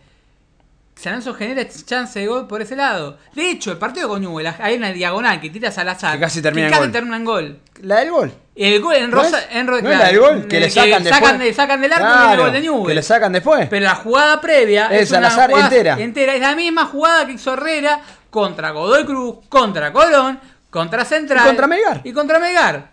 [0.95, 3.17] San Lorenzo genera chance de gol por ese lado.
[3.35, 6.13] De hecho, el partido con Newell, hay una diagonal que tira Salazar.
[6.13, 6.91] Que casi termina en casi gol.
[6.91, 7.59] termina en gol.
[7.81, 8.31] La del gol.
[8.55, 9.39] El gol en ¿No Rosa.
[9.39, 9.47] es?
[9.55, 10.47] En Ro- ¿No es la del gol?
[10.47, 11.39] Que le sacan después.
[11.39, 12.87] de- sacan del arco y Claro, el gol de Newell.
[12.87, 13.67] que le sacan después.
[13.69, 15.97] Pero la jugada previa Es una Salazar jugada entera.
[15.99, 16.35] entera.
[16.35, 21.41] Es la misma jugada que hizo Herrera contra Godoy Cruz, contra Colón, contra Central.
[21.43, 22.01] Y contra Melgar.
[22.03, 22.92] Y contra Melgar.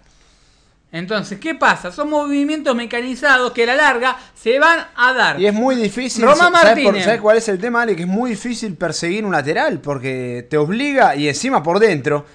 [0.93, 1.93] Entonces, ¿qué pasa?
[1.93, 5.41] Son movimientos mecanizados que a la larga se van a dar.
[5.41, 6.25] Y es muy difícil.
[6.25, 7.95] Román ¿sabes, por- sabes cuál es el tema, Ale?
[7.95, 12.27] Que es muy difícil perseguir un lateral porque te obliga, y encima por dentro,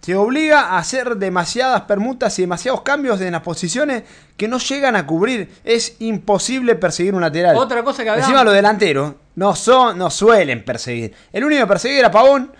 [0.00, 4.02] te obliga a hacer demasiadas permutas y demasiados cambios en las posiciones
[4.36, 5.48] que no llegan a cubrir.
[5.62, 7.54] Es imposible perseguir un lateral.
[7.56, 11.12] Otra cosa que hablamos- Encima los delanteros no, son, no suelen perseguir.
[11.32, 12.50] El único que persigue era Pavón.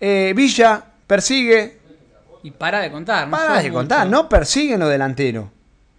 [0.00, 1.78] Eh, Villa persigue.
[2.42, 3.26] Y para de contar.
[3.28, 5.46] no Para de contar, no persiguen los delanteros.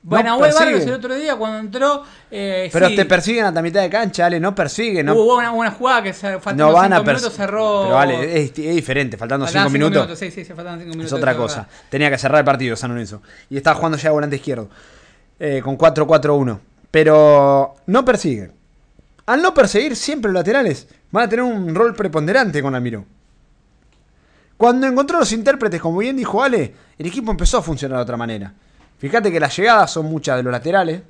[0.05, 0.81] Bueno, no persiguen.
[0.81, 2.03] el otro día cuando entró.
[2.29, 5.05] eh, Pero sí, te persiguen hasta mitad de cancha, Ale, no persiguen.
[5.05, 7.83] No, Hubo una, una jugada que se, faltando no van a minutos cerró.
[7.83, 10.19] Pero vale, es, es diferente, faltando Faltaban 5 cinco minutos.
[10.19, 11.13] Sí, sí, se faltaban cinco minutos.
[11.13, 11.61] Es otra cosa.
[11.61, 11.71] verdad.
[11.89, 13.21] Tenía que cerrar el partido San Lorenzo.
[13.49, 14.69] Y estaba jugando ya volante izquierdo.
[15.39, 16.59] eh, con 4-4-1.
[16.91, 18.51] Pero no persiguen.
[19.25, 23.05] Al no perseguir siempre los laterales van a tener un rol preponderante con Almirón.
[24.63, 28.15] Cuando encontró los intérpretes, como bien dijo Ale, el equipo empezó a funcionar de otra
[28.15, 28.53] manera.
[28.97, 31.01] Fíjate que las llegadas son muchas de los laterales.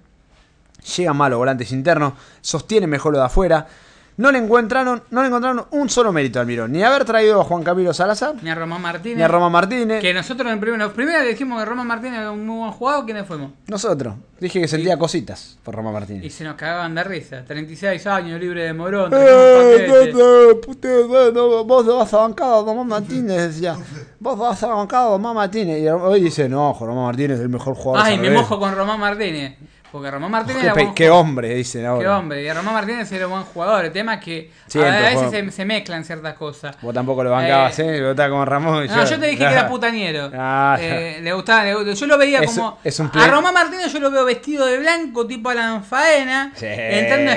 [0.98, 2.14] Llegan mal los volantes internos.
[2.42, 3.68] Sostienen mejor lo de afuera.
[4.16, 6.72] No le encontraron, no le encontraron un solo mérito a Almirón.
[6.72, 9.18] Ni haber traído a Juan Camilo Salazar, Ni a Román Martínez.
[9.18, 10.02] ni a Roma Martínez.
[10.02, 13.06] Que nosotros en primero, primero que dijimos que Román Martínez era un muy buen jugador,
[13.06, 13.52] ¿quiénes fuimos?
[13.68, 14.14] Nosotros.
[14.40, 16.24] Dije que sentía cositas por Roma Martínez.
[16.26, 17.44] Y se nos cagaban de risa.
[17.46, 19.12] 36 años, libre de morón.
[19.16, 20.88] Eh, no, no, puta,
[21.34, 23.76] no, vos vas a bancar a Román Martínez, decía.
[24.20, 25.82] Vos vas a bancar a Román Martínez.
[25.82, 28.06] Y hoy dice, no, Román Martínez es el mejor jugador.
[28.06, 29.56] de Ay, me mojo con Román Martínez.
[29.94, 32.02] Porque Román Martínez era buen qué hombre, dicen ahora.
[32.02, 32.44] Qué hombre.
[32.44, 33.86] Y Román Martínez era buen jugador.
[33.86, 36.76] El tema es que Siempre a veces se, se mezclan ciertas cosas.
[36.82, 38.02] Vos tampoco lo bancabas, ¿eh?
[38.02, 38.86] Vos estabas como Ramón.
[38.86, 40.32] y No, yo te dije que era putañero.
[40.36, 41.94] Ah, Eh, le gustaba, le gustaba.
[41.96, 42.80] Yo lo veía Es- como.
[42.84, 46.66] es un a Román Martínez yo lo veo vestido de blanco, tipo Alan Faena, Sí.
[46.68, 47.36] entrando a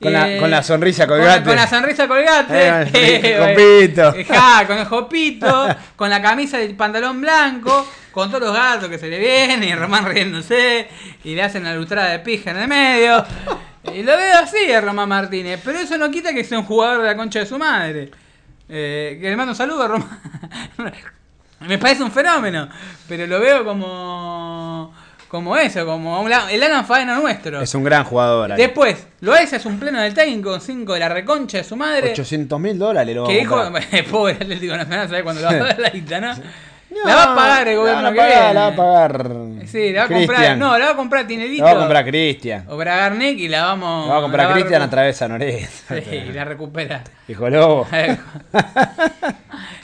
[0.00, 1.44] Con la- eh, con la sonrisa con- colgate.
[1.44, 2.54] Con, la sonrisa colgate.
[2.68, 3.38] Eh, eh,
[3.88, 4.14] jopito.
[4.14, 8.88] eh, ja, con el jopito, con la camisa del pantalón blanco, con todos los gatos
[8.88, 10.88] que se le vienen, y Román riéndose,
[11.24, 13.24] y le hacen la lustrada de pija en el medio.
[13.92, 17.00] Y lo veo así a Román Martínez, pero eso no quita que sea un jugador
[17.02, 18.10] de la concha de su madre.
[18.68, 20.20] Eh, que le mando un saludo a Román.
[21.60, 22.68] Me parece un fenómeno,
[23.08, 24.94] pero lo veo como
[25.28, 27.60] como eso, como un la- el Alan Faena nuestro.
[27.60, 28.52] Es un gran jugador.
[28.52, 28.62] Ale.
[28.62, 31.76] Después, lo es, es un pleno del técnico con 5 de la reconcha de su
[31.76, 32.12] madre.
[32.12, 34.04] 800 mil dólares lo que vamos dijo, a comprar.
[34.10, 36.28] pobre Atlético Nacional, ¿sabes cuándo lo va a dar la guita, no?
[37.04, 38.54] la va a pagar el La gobierno van a que pagar, viene.
[38.54, 39.26] la va a pagar.
[39.66, 40.26] Sí, la va a comprar.
[40.36, 40.58] Cristian.
[40.58, 41.62] No, la va a comprar Tinelito.
[41.64, 42.64] La va a comprar Cristian.
[42.68, 44.06] O Bragarnik y la vamos.
[44.08, 45.94] La va a comprar la Cristian a través de Lorenzo.
[46.10, 47.04] Sí, y la recupera.
[47.28, 47.86] Hijo Lobo.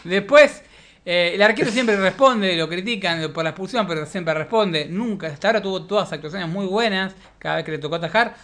[0.04, 0.62] Después,
[1.06, 4.86] eh, el arquero siempre responde, lo critican por la expulsión, pero siempre responde.
[4.86, 7.14] Nunca, hasta ahora tuvo todas actuaciones muy buenas.
[7.38, 8.34] Cada vez que le tocó atajar,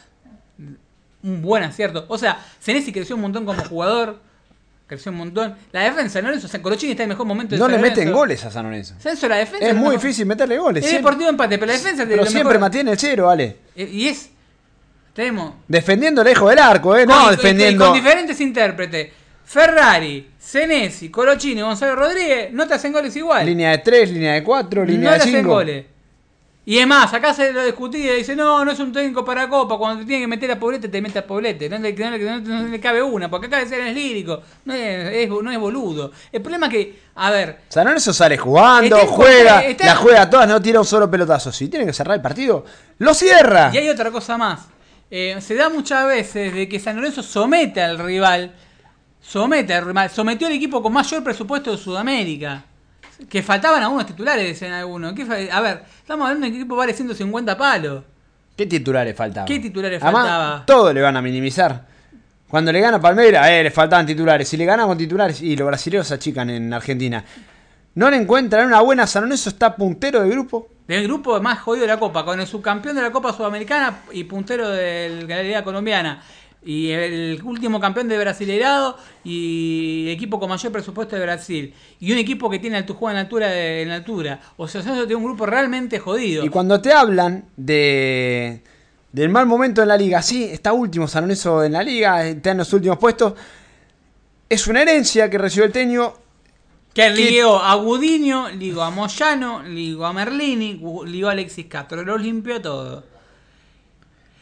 [1.23, 2.05] un buen acierto.
[2.09, 4.19] O sea, Senesi creció un montón como jugador.
[4.87, 5.55] Creció un montón.
[5.71, 6.31] La defensa, ¿no?
[6.31, 8.01] O sea, Colochini está en el mejor momento de No San le Lorenzo.
[8.01, 8.95] meten goles a San Lorenzo.
[8.99, 9.65] Censo, la defensa.
[9.69, 10.01] Es muy mejor.
[10.03, 10.83] difícil meterle goles.
[10.83, 11.11] Es siempre.
[11.11, 12.61] deportivo empate, pero la defensa de Pero lo siempre mejor.
[12.61, 13.57] mantiene el cero, vale.
[13.77, 14.31] Eh, Y es.
[15.15, 15.55] Tenemos.
[15.69, 17.07] Defendiendo lejos del arco, ¿eh?
[17.07, 17.85] Con- No, defendiendo.
[17.85, 19.11] y con diferentes intérpretes.
[19.55, 23.45] Ferrari, Senesi, Colochini, Gonzalo Rodríguez, no te hacen goles igual.
[23.45, 25.49] Línea de 3, línea de 4, línea no de le hacen 5.
[25.49, 25.87] goles.
[26.67, 29.49] Y es más, acá se lo discutía y dice, no, no es un técnico para
[29.49, 32.11] Copa, cuando te tiene que meter a Poblete, te mete a Poblete, no le, no
[32.13, 35.59] le- no- no le cabe una, porque acá es lírico, no es, es- no es
[35.59, 36.13] boludo.
[36.31, 40.31] El problema es que, a ver, San Lorenzo sale jugando, Está juega, está- la juega
[40.31, 41.51] todas, no tira un solo pelotazo.
[41.51, 42.65] Si tiene que cerrar el partido,
[42.99, 43.73] lo cierra.
[43.75, 44.61] y hay otra cosa más,
[45.13, 48.53] Eh, se da muchas veces de que San Lorenzo somete al rival,
[49.21, 49.75] somete
[50.13, 52.65] sometió al equipo con mayor presupuesto de Sudamérica.
[53.29, 55.13] Que faltaban algunos titulares, decían algunos.
[55.13, 58.03] ¿Qué fa- a ver, estamos hablando de que el equipo vale 150 palos.
[58.57, 59.47] ¿Qué titulares faltaban?
[59.47, 60.67] ¿Qué titulares Además, faltaba?
[60.67, 61.87] Todo le van a minimizar.
[62.49, 64.49] Cuando le gana a Palmeiras, eh, le faltaban titulares.
[64.49, 67.23] Si le ganan con titulares, y los brasileños se achican en Argentina.
[67.95, 70.69] No le encuentran una buena San Lorenzo, está puntero de grupo.
[70.89, 74.25] Del grupo más jodido de la Copa, con el subcampeón de la Copa Sudamericana y
[74.25, 76.23] puntero de la Liga Colombiana.
[76.63, 81.75] Y el último campeón de Brasileirado y equipo con mayor presupuesto de Brasil.
[82.01, 83.49] Y un equipo que tiene alto juego en altura.
[83.49, 84.41] De, en altura.
[84.59, 86.45] O sea, Lorenzo tiene un grupo realmente jodido.
[86.45, 88.63] Y cuando te hablan de
[89.13, 92.53] del mal momento en la liga, sí, está último San Lorenzo en la liga, está
[92.53, 93.35] en los últimos puestos.
[94.49, 96.15] Es una herencia que recibió el Teño.
[96.93, 102.19] Que ligó a Gudiño, ligó a Moyano, ligó a Merlini, ligó a Alexis Castro, lo
[102.19, 103.05] limpió todo.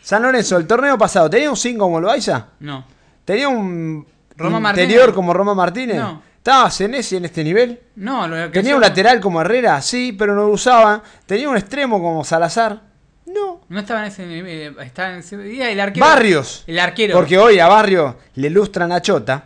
[0.09, 2.47] San Lorenzo, el torneo pasado, ¿tenía un 5 como Loaiza?
[2.61, 2.83] No.
[3.27, 4.07] ¿Tenía un
[4.38, 5.14] Roma interior Martínez.
[5.14, 5.97] como Roma Martínez?
[5.99, 6.23] No.
[6.38, 7.79] ¿Estaba Senesi en este nivel?
[7.97, 9.83] No, lo que ¿Tenía un lateral como Herrera?
[9.83, 11.03] Sí, pero no lo usaba.
[11.27, 12.81] ¿Tenía un extremo como Salazar?
[13.27, 13.61] No.
[13.68, 14.79] No estaba en ese nivel.
[14.81, 16.07] Estaba en ese y el arquero.
[16.07, 16.64] Barrios.
[16.66, 17.14] El arquero.
[17.14, 19.44] Porque hoy a Barrios le lustran a Chota.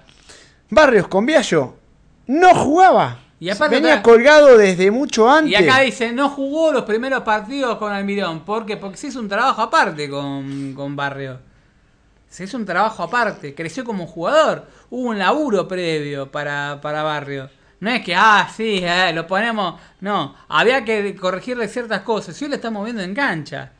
[0.70, 1.74] Barrios con Viallo
[2.28, 3.18] no jugaba.
[3.42, 5.50] Y aparte Venía colgado desde mucho antes.
[5.50, 8.44] Y acá dice, no jugó los primeros partidos con Almirón.
[8.44, 8.76] ¿Por qué?
[8.76, 11.40] Porque se hizo un trabajo aparte con, con Barrio.
[12.28, 13.52] Se hizo un trabajo aparte.
[13.52, 14.64] Creció como jugador.
[14.90, 17.50] Hubo un laburo previo para, para Barrio.
[17.80, 19.74] No es que, ah, sí, eh, lo ponemos.
[19.98, 22.36] No, había que corregirle ciertas cosas.
[22.36, 23.72] Si hoy lo estamos viendo en cancha.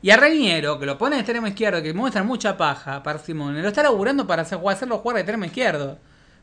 [0.00, 3.60] Y a Reñero, que lo pone de extremo izquierdo, que muestra mucha paja para Simone,
[3.60, 5.98] lo está laburando para hacer- hacerlo jugar de extremo izquierdo.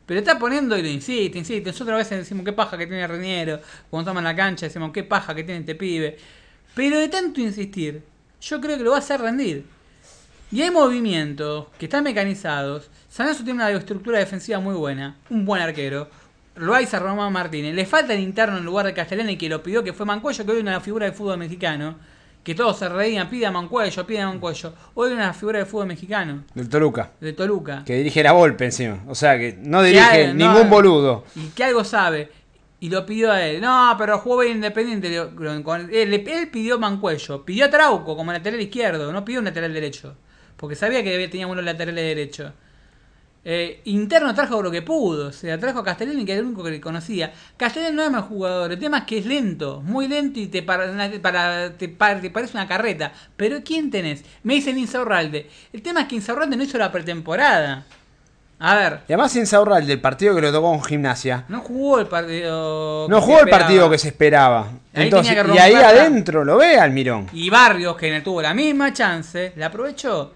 [0.08, 1.70] Pero está poniendo y lo insiste, insiste.
[1.70, 3.60] Nosotros a veces decimos qué paja que tiene Reñero.
[3.90, 6.16] Cuando toma la cancha decimos qué paja que tiene este pibe.
[6.74, 8.02] Pero de tanto insistir,
[8.40, 9.66] yo creo que lo va a hacer rendir.
[10.50, 12.88] Y hay movimientos que están mecanizados.
[13.10, 15.18] San Lorenzo tiene una estructura defensiva muy buena.
[15.28, 16.08] Un buen arquero.
[16.56, 17.74] Loaiza Román Martínez.
[17.74, 20.52] Le falta el interno en lugar de Castellani que lo pidió, que fue Mancuello, que
[20.52, 21.96] hoy es una figura del fútbol mexicano.
[22.48, 24.72] Que todos se reían, pide a Mancuello, pide a Mancuello.
[24.94, 26.44] Hoy una figura del fútbol mexicano.
[26.54, 27.10] Del Toluca.
[27.20, 27.82] De Toluca.
[27.84, 29.04] Que dirige la Volpe encima.
[29.06, 31.24] O sea que no Que dirige no, ningún boludo.
[31.36, 32.32] Y que algo sabe.
[32.80, 33.60] Y lo pidió a él.
[33.60, 35.14] No, pero jugó bien independiente.
[35.14, 37.44] Él, él pidió Mancuello.
[37.44, 39.12] Pidió a Trauco como lateral izquierdo.
[39.12, 40.16] No pidió un lateral derecho.
[40.56, 42.50] Porque sabía que tenía unos laterales derechos.
[43.44, 45.28] Eh, interno trajo lo que pudo.
[45.28, 47.32] O sea, trajo a Castellani que era el único que le conocía.
[47.56, 48.72] Castellani no es mal jugador.
[48.72, 49.80] El tema es que es lento.
[49.82, 53.12] Muy lento y te, para, para- te, pa- te parece una carreta.
[53.36, 54.24] Pero ¿quién tenés?
[54.42, 55.48] Me dicen Insaurralde.
[55.72, 57.86] El tema es que Insaurralde no hizo la pretemporada.
[58.60, 59.00] A ver.
[59.08, 61.44] Y además Insaurral del partido que lo tocó con gimnasia.
[61.48, 63.06] No jugó el partido.
[63.08, 64.66] No que jugó se el partido que se esperaba.
[64.92, 67.28] Ahí Entonces, y ahí adentro lo ve Almirón.
[67.32, 70.34] Y Barrios, que tuvo la misma chance, la aprovechó.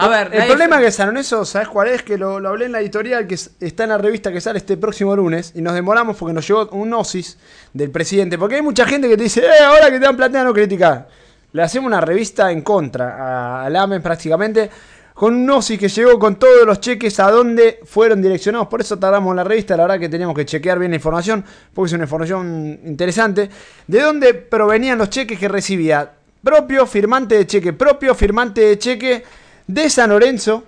[0.00, 2.02] A ver, el problema dif- que San Lorenzo, ¿sabes cuál es?
[2.02, 4.58] Que lo, lo hablé en la editorial que es- está en la revista que sale
[4.58, 7.36] este próximo lunes y nos demoramos porque nos llegó un gnosis
[7.72, 8.38] del presidente.
[8.38, 11.08] Porque hay mucha gente que te dice, eh, ahora que te dan platea no criticar.
[11.52, 14.70] Le hacemos una revista en contra a- al AMEN prácticamente
[15.14, 18.68] con un gnosis que llegó con todos los cheques a dónde fueron direccionados.
[18.68, 21.44] Por eso tardamos en la revista, la verdad que teníamos que chequear bien la información
[21.74, 23.50] porque es una información interesante.
[23.86, 26.12] ¿De dónde provenían los cheques que recibía?
[26.40, 29.24] Propio firmante de cheque, propio firmante de cheque
[29.68, 30.64] de San Lorenzo,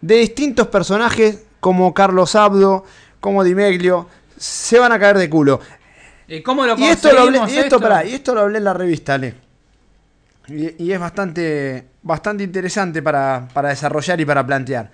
[0.00, 2.84] de distintos personajes como Carlos Abdo,
[3.18, 5.60] como Di Meglio, se van a caer de culo.
[6.28, 7.80] Eh, ¿Cómo lo Y esto lo hablé, y esto, esto?
[7.80, 9.34] pará, y esto lo hablé en la revista, Ale.
[10.46, 14.90] Y, y es bastante, bastante interesante para, para desarrollar y para plantear.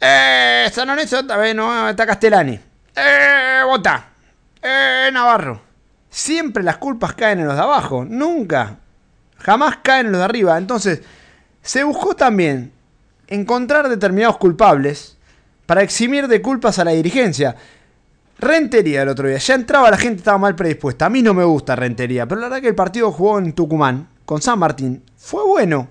[0.00, 2.58] Eh, San Lorenzo, está, bien, no, está Castellani.
[2.94, 4.08] Eh, Bota.
[4.62, 5.60] Eh, Navarro.
[6.08, 8.04] Siempre las culpas caen en los de abajo.
[8.04, 8.76] Nunca.
[9.38, 10.56] Jamás caen en los de arriba.
[10.56, 11.02] Entonces,
[11.66, 12.72] se buscó también
[13.26, 15.16] encontrar determinados culpables
[15.66, 17.56] para eximir de culpas a la dirigencia.
[18.38, 19.38] Rentería el otro día.
[19.38, 21.06] Ya entraba la gente, estaba mal predispuesta.
[21.06, 24.06] A mí no me gusta Rentería, pero la verdad que el partido jugó en Tucumán
[24.24, 25.88] con San Martín fue bueno.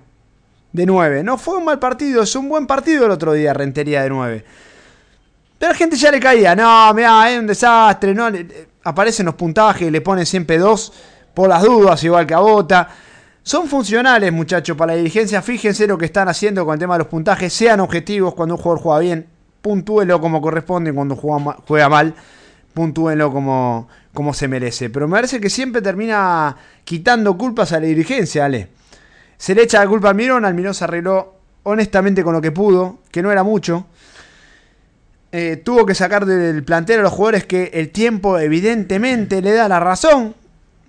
[0.72, 1.22] De 9.
[1.22, 4.44] No fue un mal partido, es un buen partido el otro día, Rentería de 9.
[5.58, 6.56] Pero la gente ya le caía.
[6.56, 8.14] No, mira, es un desastre.
[8.14, 8.28] No,
[8.82, 10.92] aparecen los puntajes, le ponen siempre dos
[11.34, 12.88] por las dudas, igual que a Bota.
[13.46, 15.40] Son funcionales, muchachos, para la dirigencia.
[15.40, 17.52] Fíjense lo que están haciendo con el tema de los puntajes.
[17.52, 19.26] Sean objetivos cuando un jugador juega bien.
[19.62, 22.12] Puntúenlo como corresponde cuando juega ma- juega mal.
[22.74, 24.90] Puntúenlo como, como se merece.
[24.90, 28.66] Pero me parece que siempre termina quitando culpas a la dirigencia, Ale.
[29.38, 30.44] Se le echa la culpa a Almirón.
[30.44, 33.86] Almirón se arregló honestamente con lo que pudo, que no era mucho.
[35.30, 39.68] Eh, tuvo que sacar del plantel a los jugadores que el tiempo evidentemente le da
[39.68, 40.34] la razón.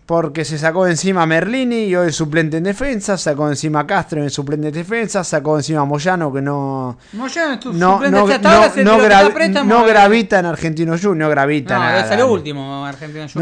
[0.07, 3.85] Porque se sacó encima a Merlini y hoy es suplente en defensa, sacó encima a
[3.87, 7.91] Castro en suplente en defensa, sacó encima a Moyano que no Moyano es tu no,
[7.95, 8.97] suplente, no, hasta ahora no- se- no
[9.33, 12.07] préstamo, no gravita en Argentino Junior, no gravita No, nada.
[12.07, 12.87] salió último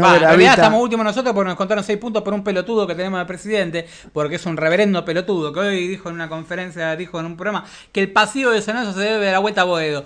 [0.00, 0.26] Va, en gravita.
[0.26, 3.26] realidad estamos últimos nosotros porque nos contaron 6 puntos por un pelotudo que tenemos de
[3.26, 7.36] presidente, porque es un reverendo pelotudo que hoy dijo en una conferencia, dijo en un
[7.36, 10.04] programa que el pasivo de San Lorenzo se debe a la vuelta a Boedo.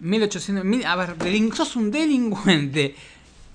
[0.00, 1.14] 1800, mil- a ver,
[1.54, 2.96] sos un delincuente.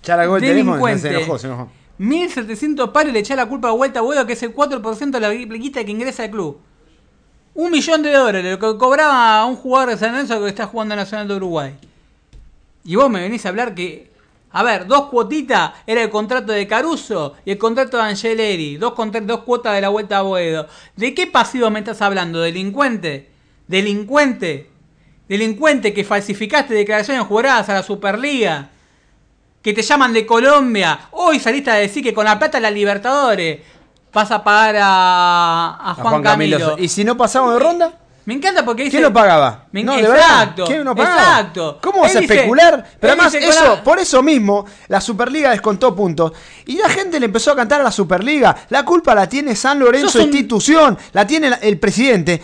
[0.04, 1.10] Ya el teléfono, Delincuente.
[1.10, 1.70] se enojó, se enojó.
[2.02, 5.20] 1700 pares le eché la culpa a vuelta a Boedo, que es el 4% de
[5.20, 6.60] la guita que ingresa al club.
[7.54, 10.96] Un millón de dólares, lo que cobraba un jugador de San Lorenzo que está jugando
[10.96, 11.76] en Nacional de Uruguay.
[12.86, 14.10] Y vos me venís a hablar que.
[14.54, 18.78] A ver, dos cuotitas era el contrato de Caruso y el contrato de Angeleri.
[18.78, 18.94] Dos,
[19.24, 20.68] dos cuotas de la vuelta a Boedo.
[20.96, 22.42] ¿De qué pasivo me estás hablando?
[22.42, 23.30] ¿Delincuente?
[23.68, 24.72] ¿Delincuente?
[25.30, 28.72] ¿Delincuente que falsificaste declaraciones juradas a la Superliga?
[29.62, 31.00] Que te llaman de Colombia.
[31.12, 33.60] Hoy saliste a decir que con la plata de la Libertadores
[34.12, 36.76] vas a pagar a, a A Juan, Camilo.
[36.80, 37.94] ¿Y si no pasamos de ronda?
[38.26, 38.92] Me encanta porque dice.
[38.98, 39.66] ¿Quién lo pagaba?
[39.72, 40.64] Me- No, de exacto.
[40.64, 41.16] verdad, ¿Quién lo pagaba?
[41.22, 41.80] Exacto.
[41.82, 42.88] ¿Cómo vas Él a dice- especular?
[43.00, 46.32] Pero además, eso, la- por eso mismo, la Superliga descontó puntos.
[46.68, 48.56] Y la gente le empezó a cantar a la Superliga.
[48.70, 52.42] La culpa la tiene San Lorenzo un- institución, la tiene el presidente.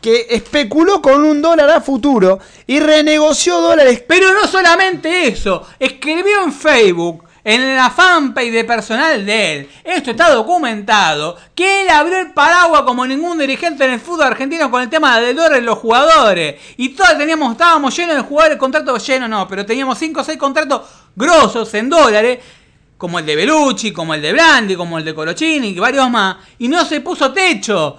[0.00, 4.02] Que especuló con un dólar a futuro y renegoció dólares.
[4.06, 10.10] Pero no solamente eso, escribió en Facebook, en la fanpage de personal de él, esto
[10.10, 14.82] está documentado, que él abrió el paraguas como ningún dirigente en el fútbol argentino con
[14.82, 16.60] el tema del dólar y los jugadores.
[16.76, 20.38] Y todos teníamos, estábamos llenos de jugadores, contratos llenos no, pero teníamos 5 o 6
[20.38, 20.82] contratos
[21.16, 22.38] grosos en dólares.
[22.98, 26.36] Como el de Belucci, como el de Blandi, como el de Colochini y varios más.
[26.58, 27.96] Y no se puso techo.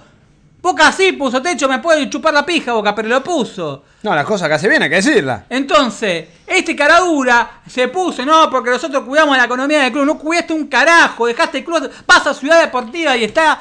[0.62, 3.84] Boca sí puso techo, me puede chupar la pija Boca, pero lo puso.
[4.04, 5.46] No, las cosas que hace bien, hay que decirla.
[5.50, 10.54] Entonces, este caradura se puso, no, porque nosotros cuidamos la economía del club, no cuidaste
[10.54, 13.60] un carajo, dejaste el club, vas a Ciudad Deportiva y está,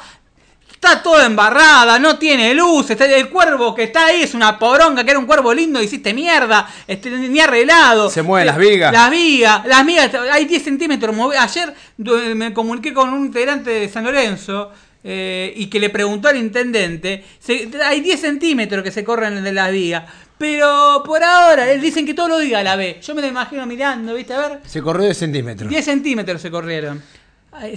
[0.71, 5.03] está todo embarrada, no tiene luz, está, el cuervo que está ahí es una poronga,
[5.03, 8.09] que era un cuervo lindo, hiciste mierda, este, ni arreglado.
[8.11, 8.93] Se mueven Eh, las vigas.
[8.93, 11.15] Las vigas, las vigas, hay 10 centímetros.
[11.39, 14.71] Ayer me comuniqué con un integrante de San Lorenzo.
[15.03, 19.51] Eh, y que le preguntó al intendente, se- hay 10 centímetros que se corren de
[19.51, 20.03] las vigas,
[20.37, 22.99] pero por ahora, él dicen que todos los días la ve.
[23.01, 24.33] Yo me lo imagino mirando, ¿viste?
[24.33, 25.69] A ver, Se corrió de centímetros.
[25.69, 27.01] 10 centímetros se corrieron.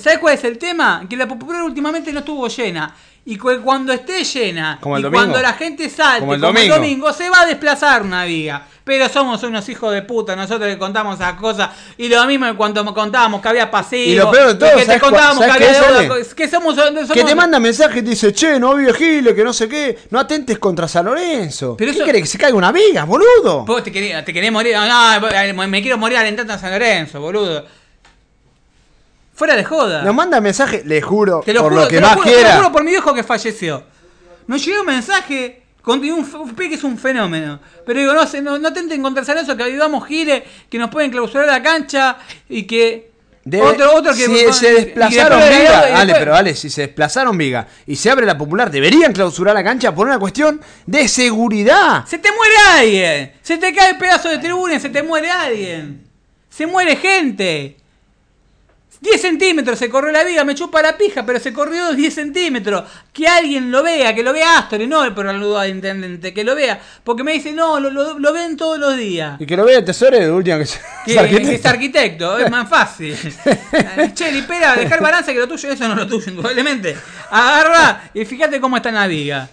[0.01, 1.05] ¿Sabes cuál es el tema?
[1.09, 2.95] Que la popular últimamente no estuvo llena.
[3.27, 5.19] Y cu- cuando esté llena, Como el y domingo.
[5.25, 7.11] cuando la gente salte, Como como el el, domingo.
[7.13, 8.67] se va a desplazar una viga.
[8.85, 11.71] Pero somos unos hijos de puta, nosotros le contamos esas cosas.
[11.97, 14.09] Y lo mismo cuando contábamos que había pasivos.
[14.09, 16.49] Y lo peor de todo, que te ¿sabes cua- contábamos que había es, deuda, que
[16.49, 19.55] somos, somos- Que te manda mensaje y te dice, che, no vive Giles, que no
[19.55, 19.99] sé qué.
[20.11, 21.77] No atentes contra San Lorenzo.
[21.79, 23.65] Pero ¿Qué eso- querés que se caiga una viga, boludo?
[23.65, 24.77] Vos te querés, te querés morir.
[24.77, 27.65] No, no, me quiero morir alentando a San Lorenzo, boludo.
[29.35, 30.03] Fuera de joda.
[30.03, 32.25] Nos manda mensaje, le juro, Te lo por juro, lo que te lo más juro,
[32.25, 32.57] te lo quiera.
[32.57, 33.83] juro por mi viejo que falleció.
[34.47, 37.59] Nos llegó un mensaje con un, un que es un fenómeno.
[37.85, 41.11] Pero digo, no, no, no tenten contra San Lorenzo que ayudamos Gire, que nos pueden
[41.11, 42.19] clausurar la cancha
[42.49, 43.13] y que.
[43.45, 44.25] Debe- otro, otro que.
[44.25, 48.25] si se desplazaron Viga, después- Ale, pero Ale, si se desplazaron Viga y se abre
[48.25, 52.07] la popular, deberían clausurar la cancha por una cuestión de seguridad.
[52.07, 53.33] Se te muere alguien.
[53.43, 56.07] Se te cae el pedazo de tribuna y se te muere alguien.
[56.49, 57.77] Se muere gente.
[59.05, 62.85] 10 centímetros se corrió la viga, me chupa la pija, pero se corrió 10 centímetros.
[63.13, 66.55] Que alguien lo vea, que lo vea Astor y no duda del intendente, que lo
[66.55, 66.81] vea.
[67.05, 69.39] Porque me dice, no, lo, lo- lo ven todos los días.
[69.41, 70.65] Y que lo vea el tesoro de última que,
[71.05, 71.53] Que, es arquitecto.
[71.53, 73.15] es arquitecto, es más fácil.
[74.15, 76.97] che, Lipera, dejar balance que lo tuyo, eso no es lo tuyo, indudablemente.
[77.31, 79.49] Agarra y fíjate cómo está en la viga.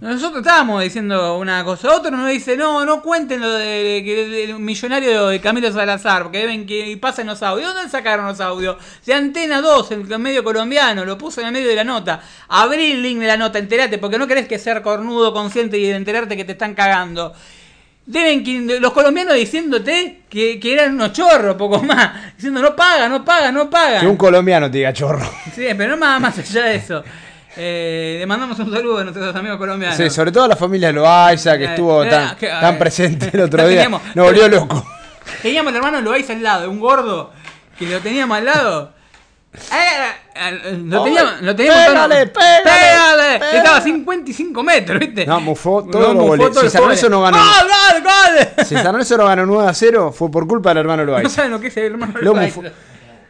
[0.00, 4.58] Nosotros estábamos diciendo una cosa, otro nos dice, no, no cuenten lo de, que del
[4.60, 7.74] millonario de Camilo Salazar, porque deben que pasen los audios.
[7.74, 8.76] ¿Dónde sacaron los audios?
[9.04, 12.20] De Antena 2, el medio colombiano, lo puso en el medio de la nota.
[12.46, 15.88] Abrí el link de la nota, enterate, porque no querés que ser cornudo, consciente y
[15.88, 17.34] de enterarte que te están cagando.
[18.06, 22.36] Deben que los colombianos diciéndote que, que eran unos chorros, poco más.
[22.36, 23.98] Diciendo, no paga, no paga, no paga.
[23.98, 25.28] Que un colombiano te diga chorro.
[25.52, 27.02] Sí, pero no más, más allá de eso.
[27.60, 29.96] Eh, le mandamos un saludo a nuestros amigos colombianos.
[29.96, 32.78] Sí, sobre todo a la familia Loaiza, que Eh, estuvo eh, tan, que- tan eh,
[32.78, 33.82] presente el otro día.
[33.82, 34.02] teníamos.
[34.14, 34.86] Nos volvió loco.
[35.42, 37.32] Teníamos el hermano Loaiza al lado, un gordo,
[37.78, 38.92] que lo teníamos al lado.
[40.84, 43.38] Lo teníamos, lo teníamos pégale, todo- pégale, pégale.
[43.40, 43.56] pégale.
[43.58, 45.26] Estaba a 55 metros, ¿viste?
[45.26, 46.58] No, mufó No, todos los goles.
[46.60, 47.38] Si San Lorenzo no ganó.
[47.38, 48.66] ¡Gol, gol, gol!
[48.66, 51.30] Si San Lorenzo no ganó 9 a 0, fue por culpa del hermano No Loaiza.
[51.30, 52.60] saben lo que es el hermano Lo Loaiza.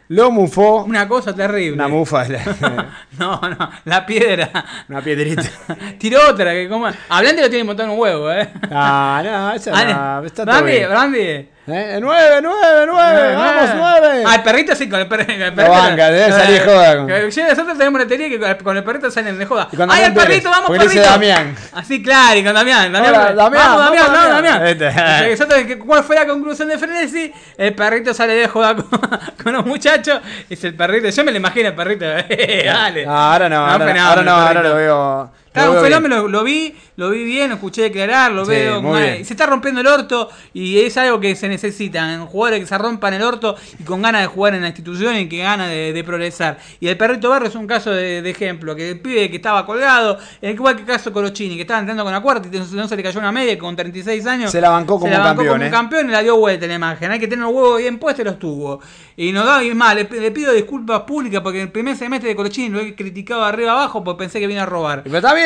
[0.09, 0.83] Lo mufó.
[0.85, 1.73] Una cosa terrible.
[1.73, 2.27] Una mufa.
[2.27, 2.87] la-
[3.19, 4.49] No, no, la piedra.
[4.89, 5.43] Una piedrita.
[5.99, 6.87] Tiró otra que como.
[7.09, 8.49] Hablando lo tiene montado en un huevo, eh.
[8.71, 11.49] Ah, no, esa Ah, no, está todo Brandy, bien.
[11.71, 11.99] ¿Eh?
[12.01, 13.35] ¡Nueve, nueve, nueve!
[13.35, 14.23] ¡Vamos, nueve!
[14.25, 15.61] Ah, el perrito sí, con el, per- el perrito.
[15.61, 19.11] Lo banca, debe salir de joda con- Nosotros tenemos una teoría que con el- perrito
[19.11, 19.67] salen de joda.
[19.89, 20.89] ¡Ay, el perrito, vamos, perrito!
[20.89, 21.55] dice Damián.
[21.73, 22.91] Así, claro, y con Damián.
[22.91, 24.67] Damián, Hola, Damián, vamos, Damián, vamos, vamos, Damián.
[24.67, 25.29] Este.
[25.31, 27.31] Nosotros, ¿Cuál fue la conclusión de Frenesi?
[27.57, 28.87] El perrito sale de joda con,
[29.43, 30.19] con los muchachos.
[30.49, 31.09] Es el perrito.
[31.09, 32.05] Yo me lo imagino el perrito.
[32.65, 33.05] Dale.
[33.05, 35.31] No, ahora no, ahora, no, ahora lo veo.
[35.53, 38.81] Claro, lo un fenómeno, lo vi, lo vi bien, lo escuché declarar, lo Sí, veo.
[38.81, 39.25] mal.
[39.25, 42.13] Se está rompiendo el orto y es algo que se necesita.
[42.13, 45.15] en Jugadores que se rompan el orto y con ganas de jugar en la institución
[45.17, 46.59] y que ganas de, de progresar.
[46.79, 48.75] Y el perrito Barrio es un caso de, de ejemplo.
[48.75, 52.13] Que el pibe que estaba colgado, igual que el caso Colochini, que estaba entrando con
[52.13, 54.51] la cuarta y no, se le cayó una media con 36 años.
[54.51, 55.65] Se la bancó como se la bancó campeón, como ¿eh?
[55.67, 57.11] un campeón y la dio vuelta en la imagen.
[57.11, 58.81] Hay que tener los huevos bien puestos y los tuvo.
[59.17, 62.35] Y no da y más, le, le pido disculpas públicas porque el primer semestre de
[62.35, 65.01] Colochini lo he criticado arriba abajo porque pensé que vino a robar.
[65.03, 65.38] Pero está bien.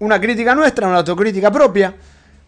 [0.00, 1.94] Una crítica nuestra, una autocrítica propia.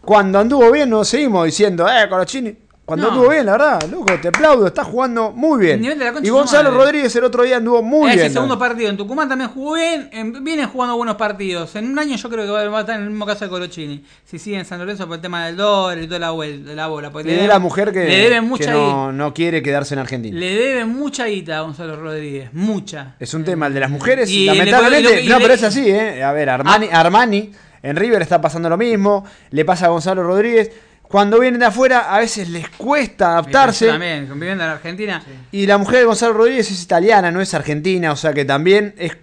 [0.01, 2.66] Cuando anduvo bien, nos seguimos diciendo, eh, Colochini.
[2.87, 3.11] Cuando No.
[3.15, 5.83] anduvo bien, la verdad, loco, te aplaudo, está jugando muy bien.
[6.23, 6.85] Y Gonzalo madre.
[6.85, 8.31] Rodríguez el otro día anduvo muy Ese bien.
[8.31, 8.69] segundo también.
[8.71, 11.75] partido en Tucumán también jugó bien, en- viene jugando buenos partidos.
[11.75, 14.05] En un año yo creo que va a estar en el mismo caso de Colochini.
[14.23, 16.87] Si sigue en San Lorenzo por el tema del dólar y toda la, vuelta, la
[16.87, 17.11] bola.
[17.11, 20.39] porque le es deben- la mujer que, le no, no quiere quedarse en Argentina.
[20.39, 23.15] Le deben mucha guita a Gonzalo Rodríguez, mucha.
[23.19, 25.09] Es un tema el de las mujeres, Y lamentablemente.
[25.13, 26.23] le- y le- no, pero le- es así, ¿eh?
[26.23, 27.51] A ver, Armani, Armani
[27.83, 29.25] en River está pasando lo mismo.
[29.51, 30.71] Le pasa a Gonzalo Rodríguez.
[31.07, 33.87] Cuando vienen de afuera, a veces les cuesta adaptarse.
[33.87, 35.23] También, conviviendo en Argentina.
[35.51, 38.93] Y la mujer de Gonzalo Rodríguez es italiana, no es argentina, o sea que también
[38.97, 39.15] es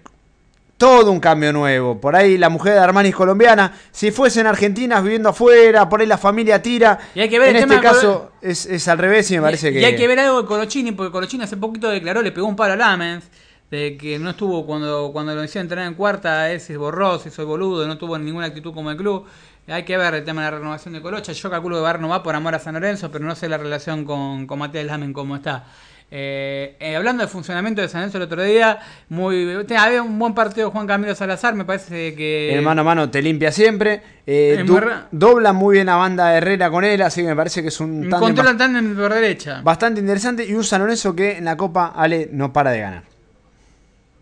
[0.76, 2.00] todo un cambio nuevo.
[2.00, 3.72] Por ahí la mujer de Armani es colombiana.
[3.90, 6.98] Si fuesen argentinas viviendo afuera, por ahí la familia tira.
[7.14, 9.36] Y hay que ver en el este tema de caso es, es al revés y
[9.36, 9.80] me parece que.
[9.80, 12.56] Y hay que ver algo de Colochini, porque Colochini hace poquito declaró, le pegó un
[12.56, 13.24] palo a Lamens,
[13.70, 17.28] de que no estuvo cuando, cuando lo hicieron entrenar en cuarta, él se borró, se
[17.28, 19.26] hizo boludo, no tuvo ninguna actitud como el club.
[19.66, 21.32] Hay que ver el tema de la renovación de Colocha.
[21.32, 23.56] Yo calculo que va a renovar por amor a San Lorenzo, pero no sé la
[23.56, 25.64] relación con, con Matías Lamen cómo está.
[26.10, 30.18] Eh, eh, hablando del funcionamiento de San Lorenzo el otro día, muy te- había un
[30.18, 32.54] buen partido Juan Camilo Salazar, me parece que...
[32.54, 34.02] El mano a mano te limpia siempre.
[34.26, 34.64] Eh,
[35.10, 38.02] dobla muy bien a banda Herrera con él, así que me parece que es un
[38.02, 39.60] tándem Controla en por derecha.
[39.62, 40.44] bastante interesante.
[40.44, 43.13] Y un San Lorenzo que en la Copa Ale no para de ganar.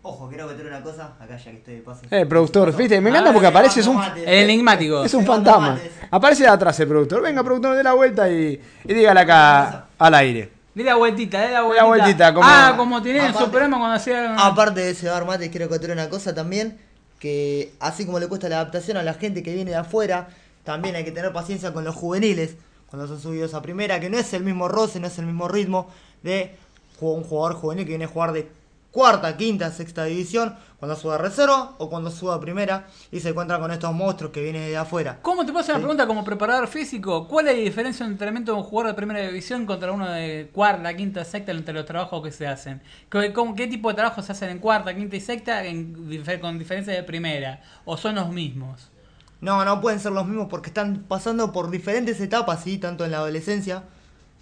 [0.05, 2.01] Ojo, quiero meter una cosa, acá ya que estoy de paso.
[2.11, 5.03] Eh, productor, viste, me encanta porque aparece, es un, El enigmático.
[5.05, 5.79] es un fantasma.
[6.11, 7.21] Aparece de atrás el productor.
[7.21, 10.51] Venga, productor, dé la vuelta y, y dígale acá al aire.
[10.75, 11.85] Dile la vueltita, dale la vueltita.
[11.87, 14.35] vueltita, como- Ah, como tenía en su Aparte- programa cuando hacía...
[14.35, 16.77] Aparte de ese bar mate, quiero contar una cosa también,
[17.19, 20.27] que así como le cuesta la adaptación a la gente que viene de afuera,
[20.65, 22.55] también hay que tener paciencia con los juveniles,
[22.89, 25.47] cuando son subidos a primera, que no es el mismo roce, no es el mismo
[25.47, 25.87] ritmo
[26.23, 26.55] de
[26.99, 28.49] ju- un jugador juvenil que viene a jugar de
[28.93, 33.29] cuarta, quinta, sexta división, cuando sube a reserva o cuando sube a primera y se
[33.29, 35.17] encuentra con estos monstruos que vienen de afuera.
[35.23, 35.83] ¿Cómo te puedo hacer una Sí.
[35.85, 37.27] pregunta como preparador físico?
[37.27, 40.07] ¿Cuál es la diferencia en un entrenamiento de un jugador de primera división contra uno
[40.11, 42.83] de cuarta, quinta, sexta entre los trabajos que se hacen?
[43.09, 46.59] ¿Qué, cómo- qué tipo de trabajos se hacen en cuarta, quinta y sexta en con
[46.59, 47.61] diferencia de primera?
[47.85, 48.91] ¿O son los mismos?
[49.41, 52.77] No, no pueden ser los mismos porque están pasando por diferentes etapas, ¿sí?
[52.77, 53.83] tanto en la adolescencia,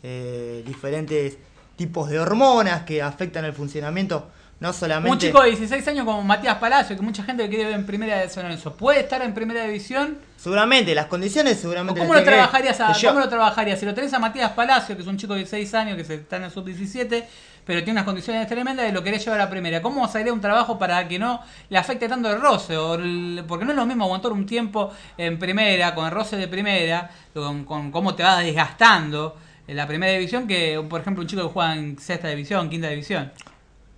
[0.03, 1.37] eh, diferentes
[1.77, 4.27] tipos de hormonas que afectan el funcionamiento,
[4.61, 5.11] no solamente...
[5.11, 8.19] Un chico de 16 años como Matías Palacio, que mucha gente quiere ver en primera
[8.19, 10.19] de San Lorenzo, ¿puede estar en primera división?
[10.37, 11.99] Seguramente, las condiciones seguramente...
[11.99, 12.79] ¿Cómo lo trabajarías?
[12.79, 13.79] A, ¿Cómo lo trabajarías?
[13.79, 16.13] Si lo tenés a Matías Palacio, que es un chico de 16 años que se
[16.13, 17.25] está en el sub-17,
[17.65, 19.81] pero tiene unas condiciones tremendas y lo querés llevar a primera.
[19.81, 22.77] ¿Cómo sería un trabajo para que no le afecte tanto el roce?
[22.77, 22.99] O
[23.47, 27.09] porque no es lo mismo aguantar un tiempo en primera, con el roce de primera,
[27.33, 29.37] con, con cómo te va desgastando
[29.67, 32.89] en la primera división, que por ejemplo un chico que juega en sexta división, quinta
[32.89, 33.31] división.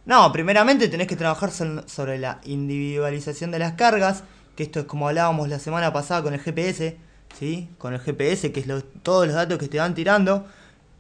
[0.06, 4.24] No, primeramente tenés que trabajar sobre la individualización de las cargas,
[4.56, 6.98] que esto es como hablábamos la semana pasada con el GPS,
[7.40, 7.70] ¿sí?
[7.78, 8.68] Con el GPS, que es
[9.02, 10.46] todos los datos que te van tirando,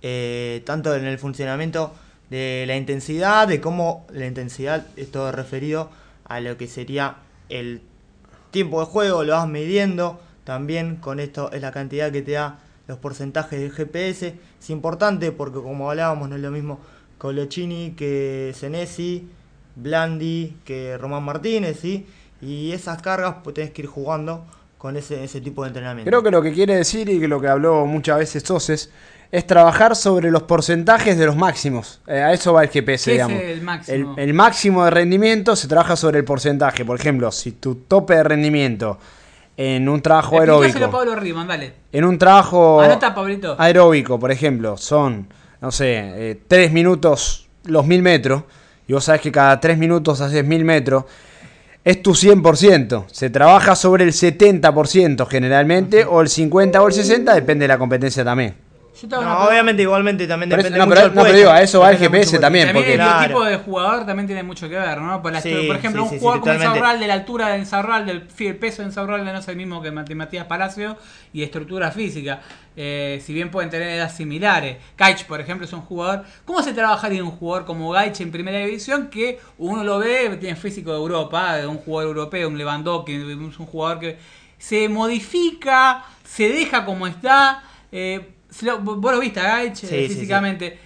[0.01, 1.93] eh, tanto en el funcionamiento
[2.29, 5.89] de la intensidad, de cómo la intensidad es todo referido
[6.23, 7.17] a lo que sería
[7.49, 7.81] el
[8.51, 12.59] tiempo de juego, lo vas midiendo, también con esto es la cantidad que te da
[12.87, 16.79] los porcentajes del GPS, es importante porque como hablábamos no es lo mismo
[17.23, 19.29] Colochini que Senesi,
[19.77, 22.05] Blandi que Román Martínez, ¿sí?
[22.41, 24.43] Y esas cargas pues tenés que ir jugando
[24.77, 26.09] con ese, ese tipo de entrenamiento.
[26.09, 28.91] Creo que lo que quiere decir y que lo que habló muchas veces Soses
[29.31, 32.01] es trabajar sobre los porcentajes de los máximos.
[32.07, 33.41] Eh, a eso va el GPS, ¿Qué es digamos.
[33.41, 34.15] el máximo?
[34.17, 36.83] El, el máximo de rendimiento se trabaja sobre el porcentaje.
[36.83, 38.99] Por ejemplo, si tu tope de rendimiento
[39.55, 41.73] en un trabajo aeróbico, Pablo Riemann, dale.
[41.93, 43.15] en un trabajo Anota,
[43.59, 45.29] aeróbico, por ejemplo, son,
[45.63, 48.43] no sé, 3 minutos los 1000 metros,
[48.85, 51.05] y vos sabés que cada 3 minutos haces 1000 metros,
[51.85, 53.05] es tu 100%.
[53.09, 57.77] Se trabaja sobre el 70% generalmente, o el 50 o el 60, depende de la
[57.77, 58.55] competencia también.
[59.01, 59.49] Yo te hago No, una pregunta.
[59.49, 61.37] obviamente, igualmente también Pero depende no, mucho pero- del no, pero puesto.
[61.37, 63.27] digo, a eso va el GPS también, También porque- el Claro.
[63.27, 65.21] tipo de jugador también tiene mucho que ver, ¿no?
[65.21, 66.77] Por, la Sí, estru- por ejemplo, sí, un sí, sí, jugador como totalmente.
[66.77, 69.81] Insaurralde, la altura de Insaurralde, el, fi- el peso de Insaurralde no es el mismo
[69.81, 70.95] que Matías Palacio
[71.33, 72.41] y estructura física.
[72.75, 74.77] Eh, si bien pueden tener edades similares.
[74.97, 76.23] Gaich, por ejemplo, es un jugador.
[76.45, 80.55] ¿Cómo se trabajaría un jugador como Gaich en primera división que uno lo ve, tiene
[80.55, 84.17] físico de Europa, de un jugador europeo, un Lewandowski, es un jugador que
[84.57, 87.63] se modifica, se deja como está?
[87.91, 88.32] Eh,
[88.81, 90.13] vos lo viste a Gaich Sí, eh, sí, sí.
[90.15, 90.79] físicamente.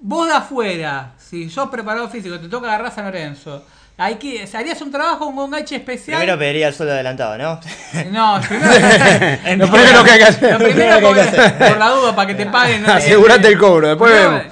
[0.00, 3.64] Vos de afuera, si sos preparado físico, te toca agarrar a San Lorenzo.
[3.98, 6.16] Hay que, ¿Harías un trabajo con Gaich especial?
[6.18, 7.60] Primero pediría el sueldo adelantado, ¿no?
[8.10, 10.52] No, primero, Lo primero que hay que hacer.
[10.52, 11.58] Lo primero que hay que por, hacer.
[11.58, 12.86] por la duda, para que te paguen.
[12.90, 14.42] Asegurate el cobro, después vemos.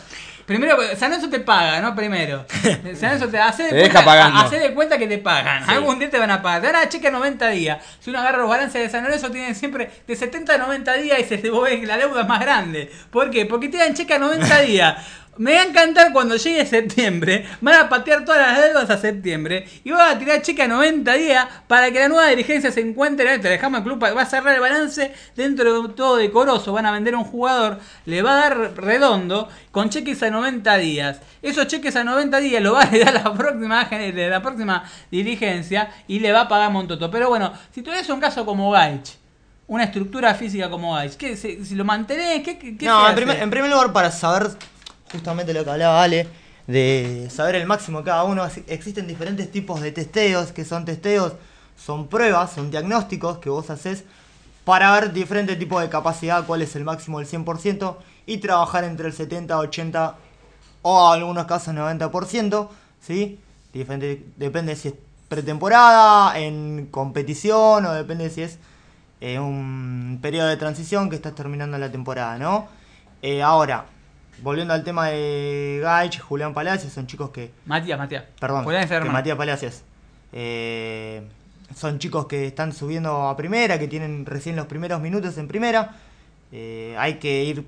[0.49, 1.95] Primero, San Lorenzo te paga, ¿no?
[1.95, 2.47] Primero.
[2.95, 4.41] San Lorenzo te hace de, Te cuenta, deja pagando.
[4.41, 5.69] hace de cuenta que te pagan.
[5.69, 6.63] Algún día te van a pagar.
[6.63, 7.85] Te van a cheque 90 días.
[8.01, 11.19] Si uno agarra los balances de San Lorenzo, tienen siempre de 70 a 90 días
[11.21, 12.91] y se te ve que la deuda es más grande.
[13.11, 13.45] ¿Por qué?
[13.45, 14.97] Porque te dan cheque a 90 días.
[15.39, 17.47] Me va a encantar cuando llegue septiembre.
[17.61, 19.67] Van a patear todas las deudas a septiembre.
[19.85, 23.39] Y van a tirar cheque a 90 días para que la nueva dirigencia se encuentre.
[23.39, 24.03] Te dejamos el club.
[24.03, 26.73] Va a cerrar el balance dentro de todo decoroso.
[26.73, 27.79] Van a vender a un jugador.
[28.05, 31.21] Le va a dar redondo con cheques a 90 días.
[31.41, 36.19] Esos cheques a 90 días lo va a dar la próxima, la próxima dirigencia y
[36.21, 37.11] le va a pagar Montoto.
[37.11, 39.17] Pero bueno, si tú ves un caso como Gaich.
[39.69, 41.17] Una estructura física como Gaich.
[41.17, 43.15] ¿qué, si, si lo mantenés, ¿qué, qué, No, se en hace?
[43.17, 44.49] primer, en primer lugar, para saber
[45.11, 46.29] justamente lo que hablaba Ale,
[46.67, 50.85] de saber el máximo de cada uno, ex- existen diferentes tipos de testeos, que son
[50.85, 51.35] testeos,
[51.77, 54.05] son pruebas, son diagnósticos que vos haces
[54.65, 59.07] para ver diferentes tipos de capacidad, cuál es el máximo del 100% y trabajar entre
[59.09, 60.17] el 70, 80
[60.83, 63.39] o en algunos casos 90%, ¿sí?
[63.73, 64.95] Diferente, depende si es
[65.29, 68.59] pretemporada, en competición o depende si es
[69.21, 72.69] eh, un periodo de transición que estás terminando la temporada, ¿no?
[73.23, 73.87] Eh, ahora,
[74.43, 77.51] volviendo al tema de Gaich, Julián Palacios, son chicos que...
[77.67, 78.25] Matías, Matías.
[78.41, 79.13] Perdón, Julián es hermano.
[79.13, 79.83] Matías Palacios.
[80.33, 81.23] Eh,
[81.75, 85.97] son chicos que están subiendo a primera, que tienen recién los primeros minutos en primera.
[86.53, 87.67] Eh, hay que ir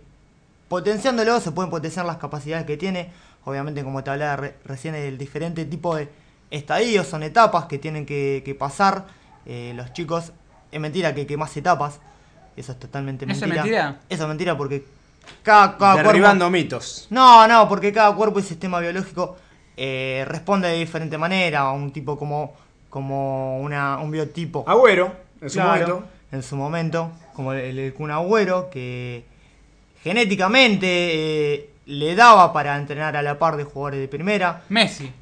[0.68, 3.10] potenciándolo, se pueden potenciar las capacidades que tiene.
[3.44, 6.08] Obviamente, como te hablaba re- recién, el diferente tipo de
[6.50, 9.06] estadios, son etapas que tienen que, que pasar.
[9.46, 10.32] Eh, los chicos,
[10.70, 12.00] es mentira que, que más etapas.
[12.56, 13.62] Eso es totalmente ¿Eso es mentira.
[13.62, 14.00] mentira?
[14.08, 14.84] Eso es mentira porque
[15.42, 17.06] cada, cada cuerpo- Derribando mitos.
[17.10, 19.36] no, no, porque cada cuerpo y sistema biológico
[19.76, 21.70] eh, responde de diferente manera.
[21.70, 22.54] Un tipo como,
[22.90, 24.64] como una, un biotipo.
[24.66, 26.04] Agüero, en su Claro, momento.
[26.32, 29.24] En su momento, como el, el Kun Agüero, que
[30.02, 30.86] genéticamente
[31.54, 34.62] eh, le daba para entrenar a la par de jugadores de primera.
[34.68, 35.12] Messi.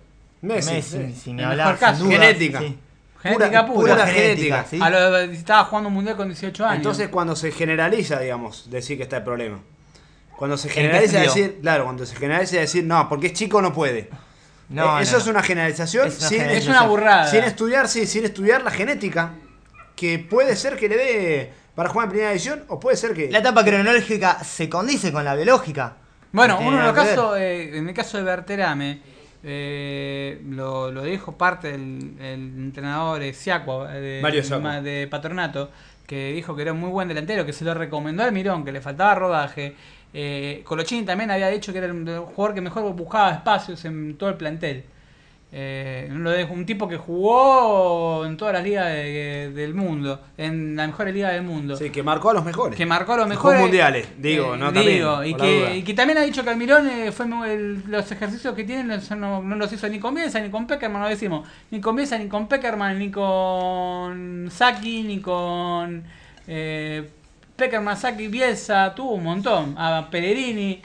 [0.43, 2.59] Messi, Messi, sin hablar, sin dudas, Genética.
[2.61, 2.79] sí.
[3.21, 3.95] Genética pura.
[3.97, 4.79] pura genética, ¿sí?
[4.81, 6.77] A lo de- estaba jugando un mundial con 18 años.
[6.77, 9.59] Entonces, cuando se generaliza, digamos, decir que está el problema.
[10.39, 13.73] Cuando se ¿En generaliza decir, claro, cuando se generaliza decir, no, porque es chico no
[13.73, 14.09] puede.
[14.69, 16.75] No, Eh, eso no, es una generalización Es una sin, generalización.
[16.75, 17.27] Es una burrada.
[17.29, 19.33] sin estudiar, sí, sin estudiar la genética,
[19.97, 23.31] que puede ser que le dé para jugar en primera división, o puede ser que.
[23.31, 25.97] La etapa cronológica se condice con la biológica.
[26.33, 27.09] Bueno, uno de que ver.
[27.09, 29.01] casos, eh, en el caso de Berterame,
[29.43, 34.59] eh, lo, lo dijo parte del el entrenador eh, Siacua, eh, de, Siacua.
[34.59, 35.71] ma- de Patronato,
[36.07, 38.73] que dijo que era un muy buen delantero, que se lo recomendó al Mirón, que
[38.73, 39.75] le faltaba rodaje.
[40.21, 42.05] Eh, Colochini también había dicho que era un
[42.35, 44.83] jugador que mejor buscaba espacios en todo el plantel.
[45.53, 46.11] Eh,
[46.51, 51.31] un tipo que jugó en todas las ligas de- del mundo, en la mejor liga
[51.31, 51.77] del mundo.
[51.77, 52.77] Sí, que marcó a los mejores.
[52.77, 53.61] Que marcó a los mejores.
[53.61, 55.47] mundiales, digo, eh, no también, digo, y, la duda.
[55.69, 58.89] que, y que también ha dicho que Almirón eh, fue el- los ejercicios que tienen
[58.89, 61.49] los- no, no los hizo ni con Bielsa ni con Peckerman, lo decimos.
[61.71, 66.03] Ni con Bielsa, ni con Peckerman, ni con Saki, ni con
[67.59, 69.75] eh, Peckerman, Saki, Bielsa, tuvo un montón.
[69.77, 70.81] A Pellegrini.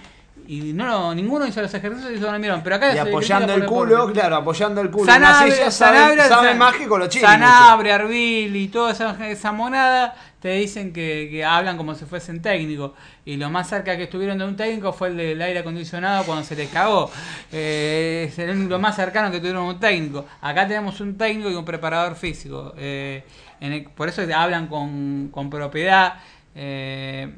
[0.46, 2.62] Y no, no, ninguno hizo los ejercicios y hizo Almirón.
[2.64, 4.20] Pero acá Y apoyando el culo, deporte.
[4.20, 5.04] claro, apoyando el culo.
[5.04, 7.20] una Sanabria, saben, Sanabria, saben más que.
[7.22, 12.42] Sanabria, Arbil y toda esa, esa monada te dicen que, que hablan como si fuesen
[12.42, 12.92] técnicos.
[13.24, 16.44] Y lo más cerca que estuvieron de un técnico fue el del aire acondicionado cuando
[16.44, 17.10] se les cagó.
[17.54, 20.26] Eh, es el- lo más cercano que tuvieron un técnico.
[20.42, 22.74] Acá tenemos un técnico y un preparador físico.
[22.78, 23.24] Eh,
[23.62, 26.16] en el- por eso hablan con, con propiedad.
[26.56, 27.34] Eh,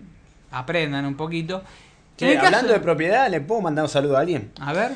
[0.51, 1.63] aprendan un poquito.
[2.17, 4.51] Caso- hablando de propiedad, ¿le puedo mandar un saludo a alguien?
[4.59, 4.91] A ver.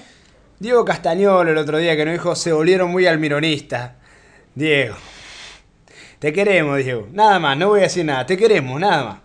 [0.60, 3.92] Diego Castañolo el otro día que nos dijo se volvieron muy almironistas.
[4.56, 4.96] Diego.
[6.20, 7.08] Te queremos, Diego.
[7.14, 8.26] Nada más, no voy a decir nada.
[8.26, 9.18] Te queremos, nada más.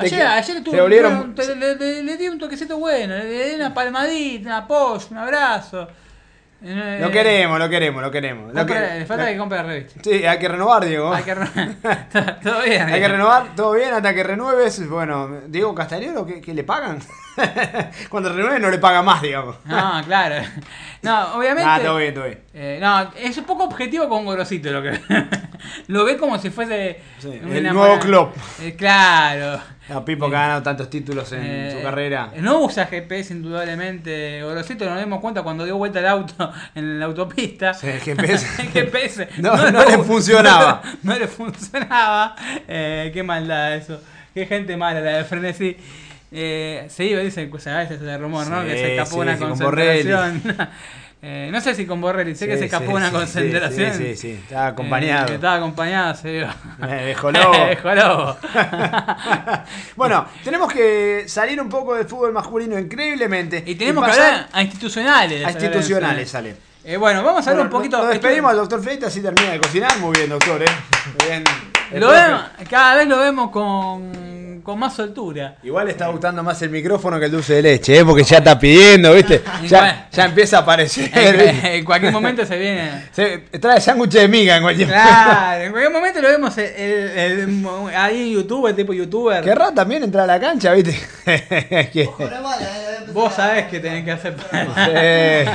[0.00, 3.54] Ayer, ayer se tuve, volvieron- tuve- le, le- le di un toquecito bueno, le di
[3.56, 5.88] una palmadita, un apoyo, un abrazo.
[6.60, 8.52] Eh, Lo queremos, lo queremos, lo queremos.
[8.52, 10.00] Lo compra- que- le falta lo- que compre la revista.
[10.02, 11.12] Sí, hay que renovar, Diego.
[11.14, 12.38] Hay que renovar.
[12.42, 12.82] Todo bien.
[12.88, 14.88] Hay que renovar, todo bien, hasta que renueves.
[14.88, 16.98] Bueno, Diego Castañero, ¿qué, qué le pagan?
[18.08, 19.54] Cuando renueve no le pagan más, digamos.
[19.66, 20.44] No, claro.
[21.02, 21.70] No, obviamente.
[21.70, 22.40] Ah, todo bien, todo bien.
[22.52, 24.98] Eh, no, es un poco objetivo con Gorosito lo que
[25.86, 28.32] lo ve como si fuese el nuevo club.
[28.60, 29.60] Eh, claro.
[29.88, 32.30] No, Pipo que ha ganado tantos títulos en Eh, su carrera.
[32.36, 34.42] No usa GPS indudablemente.
[34.42, 37.72] Gorosito nos dimos cuenta cuando dio vuelta el auto en la autopista.
[37.74, 38.46] Sí, el GPS.
[38.62, 40.82] El GPS No, no le funcionaba.
[41.02, 42.36] No, le funcionaba.
[42.66, 44.00] Eh, qué maldad eso.
[44.34, 45.76] Qué gente mala la de Frenesí.
[46.30, 48.62] Eh, se iba, dicen, pues a veces de rumor, ¿no?
[48.62, 50.42] Sí, Que se escapó sí, una sí, con concentración.
[51.20, 53.92] Eh, no sé si con Borrelli, sé que Sí, se escapó sí, una sí, concentración.
[53.92, 55.24] Sí, sí, sí, estaba acompañado.
[55.24, 56.42] Eh, que estaba acompañado, se.
[56.42, 56.46] Eh,
[57.06, 57.52] dejó lobo.
[57.52, 58.36] Dejó lobo.
[59.96, 63.64] bueno, tenemos que salir un poco del fútbol masculino increíblemente.
[63.66, 65.44] Y tenemos que pasar hablar a institucionales.
[65.44, 66.54] a institucionales, sale.
[66.84, 67.98] Eh, bueno, vamos a hablar Bueno, un poquito.
[67.98, 69.98] Lo despedimos al doctor Fleita, así termina de cocinar.
[69.98, 70.66] Muy bien, doctor, ¿eh?
[71.18, 71.44] Muy bien.
[71.92, 75.54] Lo vemos, cada vez lo vemos con, con más soltura.
[75.62, 78.04] Igual le está gustando más el micrófono que el dulce de leche, ¿eh?
[78.04, 79.42] Porque ya está pidiendo, ¿viste?
[79.66, 81.10] Ya, ya empieza a aparecer.
[81.14, 83.08] En, cualquier momento se viene.
[83.12, 87.18] Se trae sándwich de miga en cualquier Claro, en cualquier momento lo vemos el- el-
[87.18, 87.66] el-
[87.96, 89.42] ahí en YouTube, el tipo youtuber.
[89.42, 90.98] Querrá también entrar a la cancha, ¿viste?
[91.92, 92.08] Que-
[93.12, 94.36] Vos sabés qué tenés que hacer.
[94.38, 95.50] Sí.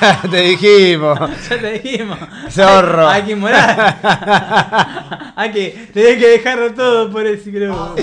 [0.00, 1.18] ya te dijimos.
[1.48, 2.18] Ya te dijimos.
[2.50, 3.08] Zorro.
[3.08, 5.29] Hay, hay que morar.
[5.36, 7.94] Hay que, tenés que dejarlo todo por grupo.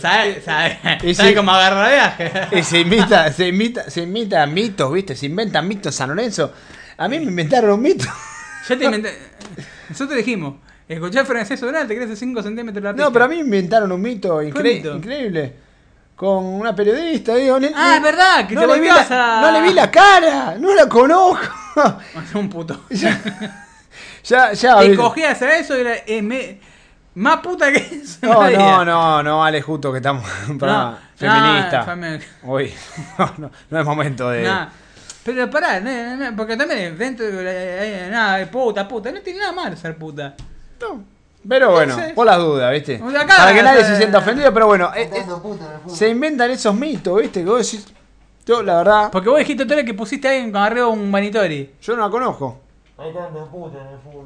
[0.00, 0.44] ¿Sabes?
[0.44, 0.76] ¿Sabes?
[1.02, 2.32] Y ¿Sabes si- cómo agarra viaje?
[2.58, 5.16] Y se imita, se imita, se imita mitos, ¿viste?
[5.16, 6.52] Se inventan mitos San Lorenzo.
[6.96, 8.04] A mí me inventaron un mito.
[8.68, 9.18] Yo te inventé.
[9.88, 10.56] Nosotros dijimos,
[10.88, 13.04] escuché a francés Durán, te crece 5 centímetros la pija.
[13.06, 14.96] No, pero a mí me inventaron un mito incre- mito?
[14.96, 15.56] increíble.
[16.16, 17.58] Con una periodista, digo.
[17.58, 19.90] le- Ah, es verdad, que no te le vi la- a- No le vi la
[19.90, 21.44] cara, no la conozco.
[22.34, 22.84] un puto.
[24.24, 24.78] Ya, ya.
[24.80, 26.58] Te cogías a eso y era eh, me-
[27.14, 28.18] más puta que eso.
[28.22, 31.94] No, no, no, no, vale, justo que estamos No, feminista.
[31.96, 32.18] no,
[32.52, 32.72] Uy,
[33.18, 34.42] no, no, no es momento de.
[34.42, 34.68] Nah.
[35.24, 39.38] Pero pará, no, no, porque también dentro de la- eh, nada, puta, puta, no tiene
[39.40, 40.34] nada malo ser puta.
[41.46, 42.14] Pero bueno, No sé.
[42.14, 42.98] por las dudas, ¿viste?
[42.98, 45.24] Para que nadie eh, se sienta ofendido, pero bueno, eh, eh,
[45.88, 47.40] se inventan esos mitos, ¿viste?
[47.44, 47.86] Que vos decís,
[48.46, 51.74] yo la verdad, Porque vos dijiste tú que pusiste a alguien con arriba un vanitori.
[51.82, 52.60] yo no la conozco.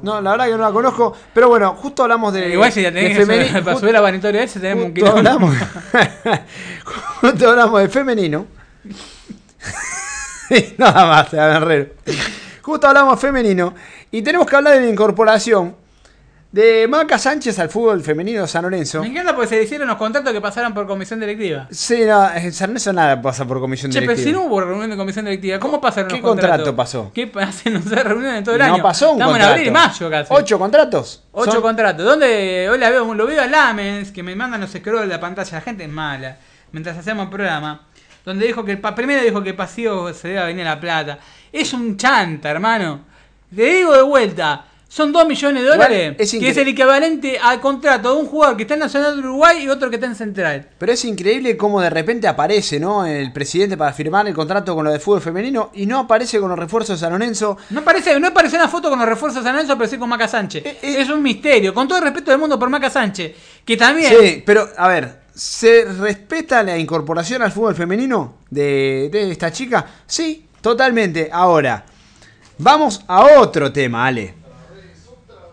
[0.03, 2.49] No, la verdad que no la conozco, pero bueno, justo hablamos de.
[2.49, 5.17] Igual si la tenés de que para subir a vanitorio ese tenemos un justo quilombo.
[5.17, 5.55] hablamos,
[7.21, 8.45] justo hablamos de femenino.
[10.77, 11.93] Nada más, Herrero.
[12.61, 13.73] Justo hablamos de femenino
[14.11, 15.75] y tenemos que hablar de la incorporación
[16.51, 19.01] de Maca Sánchez al fútbol femenino San Lorenzo.
[19.01, 21.67] Me encanta porque se le hicieron los contratos que pasaran por comisión directiva.
[21.69, 24.41] Sí, no, en San Lorenzo nada pasa por comisión Che, pero si directiva.
[24.43, 26.57] no hubo reunión de comisión directiva, ¿cómo pasaron ¿Qué los contratos?
[26.57, 27.11] contrato pasó?
[27.13, 27.73] ¿Qué hacen?
[27.75, 28.81] No sé, reuniones todo el no año.
[28.83, 29.51] pasó un Estamos contrato.
[29.53, 30.33] en abril y mayo casi.
[30.33, 31.23] ¿Ocho contratos?
[31.31, 32.03] Ocho Son- contratos.
[32.05, 32.67] ¿Dónde?
[32.71, 35.51] Hoy la veo, lo veo a Lamens, que me mandan los scrolls de la pantalla.
[35.51, 36.37] La gente es mala.
[36.71, 37.81] Mientras hacemos el programa.
[38.25, 41.19] Donde dijo que el primero dijo que el pasivo se debe venir a la plata.
[41.51, 43.01] Es un chanta, hermano.
[43.55, 44.65] Te digo de vuelta.
[44.91, 46.15] Son 2 millones de dólares.
[46.17, 49.19] es que es el equivalente al contrato de un jugador que está en Nacional de
[49.19, 50.67] Uruguay y otro que está en Central.
[50.79, 53.05] Pero es increíble cómo de repente aparece, ¿no?
[53.05, 56.49] El presidente para firmar el contrato con lo de fútbol femenino y no aparece con
[56.49, 57.55] los refuerzos de San Lorenzo.
[57.69, 60.09] No aparece, no aparece una foto con los refuerzos de San Lorenzo, pero sí con
[60.09, 60.63] Maca Sánchez.
[60.81, 61.71] es un misterio.
[61.71, 63.35] Con todo el respeto del mundo por Maca Sánchez.
[63.63, 64.11] Que también.
[64.19, 69.85] Sí, pero a ver, ¿se respeta la incorporación al fútbol femenino de, de esta chica?
[70.07, 71.29] Sí, totalmente.
[71.31, 71.85] Ahora,
[72.57, 74.38] vamos a otro tema, Ale.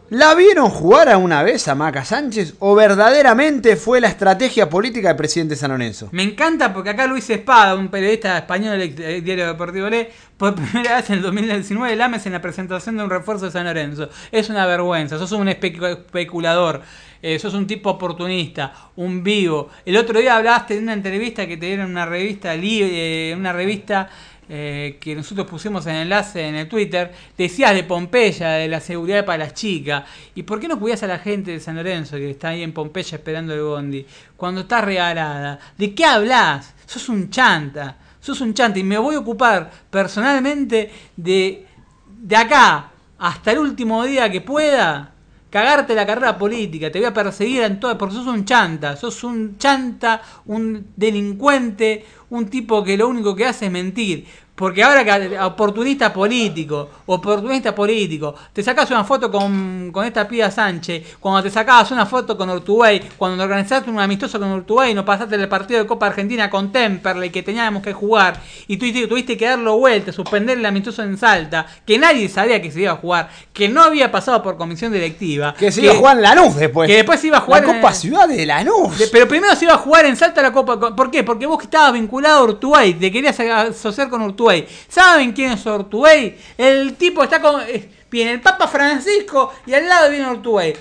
[0.09, 5.17] ¿La vieron jugar alguna vez a Maca Sánchez o verdaderamente fue la estrategia política del
[5.17, 6.09] presidente San Lorenzo?
[6.13, 10.55] Me encanta porque acá Luis Espada, un periodista español del del diario Deportivo Le, por
[10.55, 14.09] primera vez en el 2019 lames en la presentación de un refuerzo de San Lorenzo.
[14.31, 16.83] Es una vergüenza, sos un especu- especulador,
[17.21, 19.71] eh, sos un tipo oportunista, un vivo.
[19.85, 23.53] El otro día hablaste de una entrevista que te dieron en una revista, eh, una
[23.53, 24.09] revista
[24.49, 29.25] eh, que nosotros pusimos en enlace en el Twitter, decías de Pompeya, de la seguridad
[29.25, 30.05] para las chicas.
[30.35, 32.73] ¿Y por qué no cuidas a la gente de San Lorenzo que está ahí en
[32.73, 34.07] Pompeya esperando el bondi?
[34.37, 35.59] Cuando está regalada.
[35.77, 36.75] ¿De qué hablas?
[36.87, 37.97] Sos un chanta.
[38.21, 38.79] Sos un chanta.
[38.79, 41.67] Y me voy a ocupar personalmente de,
[42.07, 45.13] de acá hasta el último día que pueda.
[45.49, 49.23] Cagarte la carrera política, te voy a perseguir en todo, porque sos un chanta, sos
[49.25, 54.27] un chanta, un delincuente, un tipo que lo único que hace es mentir.
[54.57, 60.51] Porque ahora que oportunista político, oportunista político, te sacas una foto con, con esta piba
[60.51, 65.05] Sánchez, cuando te sacabas una foto con Urtubey, cuando organizaste un amistoso con Urtubey, no
[65.05, 69.37] pasaste el partido de Copa Argentina con Temperley que teníamos que jugar, y tú tuviste
[69.37, 72.97] que darlo vuelta, suspender el amistoso en Salta, que nadie sabía que se iba a
[72.97, 75.53] jugar, que no había pasado por comisión directiva.
[75.53, 76.89] Que se iba a jugar en Lanús después.
[76.89, 78.97] Que después se iba a jugar La en- Copa Ciudad de Lanús.
[78.99, 80.97] de- Pero primero se iba a jugar en Salta la Copa.
[80.97, 81.23] ¿Por qué?
[81.23, 84.46] Porque vos estabas vinculado a Urtubey, te querías asociar con Urtubey.
[84.89, 86.37] ¿Saben quién es Urtubey?
[86.57, 87.61] El tipo está con.
[87.63, 90.75] eh, Viene el Papa Francisco y al lado viene Urtubey.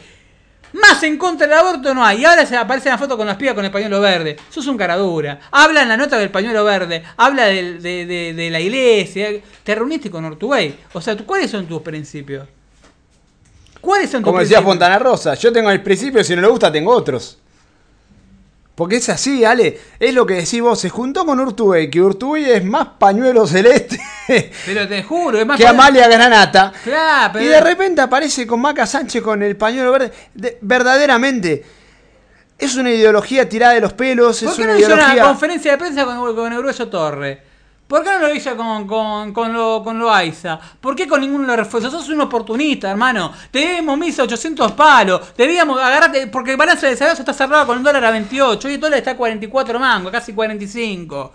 [0.74, 2.22] Más en contra del aborto no hay.
[2.22, 4.36] Y ahora se aparece la foto con las pibas con el pañuelo verde.
[4.50, 5.40] Sos un caradura.
[5.52, 7.02] Habla en la nota del pañuelo verde.
[7.18, 9.30] Habla de, de- de la iglesia.
[9.64, 10.76] Te reuniste con Urtubey.
[10.94, 12.48] O sea, ¿tú- ¿cuáles son tus principios?
[13.82, 14.72] ¿Cuáles son tus Como decía principios?
[14.74, 17.38] Fontana Rosa, yo tengo el principio, si no le gusta, tengo otros.
[18.76, 19.80] Porque es así, Ale.
[20.00, 20.80] Es lo que decís vos.
[20.80, 24.00] Se juntó con Urtubey, que Urtubey es más pañuelo celeste
[24.66, 26.74] Pero te juro, es más que Amalia Granata.
[26.84, 27.46] Claro, pero.
[27.46, 30.12] Y de repente aparece con Maca Sánchez con el pañuelo verde.
[30.34, 31.64] De- verdaderamente,
[32.58, 34.42] es una ideología tirada de los pelos.
[34.42, 35.24] ¿Por Es qué una no hizo una ideología.
[35.24, 37.42] conferencia de prensa con, con el grueso Torre?
[37.88, 40.60] ¿Por qué no lo hizo con, con, con lo, con Loaiza?
[40.82, 41.92] ¿Por qué con ninguno lo refuerza?
[41.92, 43.32] Sos un oportunista, hermano.
[43.52, 45.22] Te debemos 1800 palos.
[45.38, 46.26] Debíamos agarrarte.
[46.28, 48.68] Porque el balance de salario está cerrado con el dólar a 28.
[48.68, 51.32] Hoy el dólar está a 44 mangos, casi 45.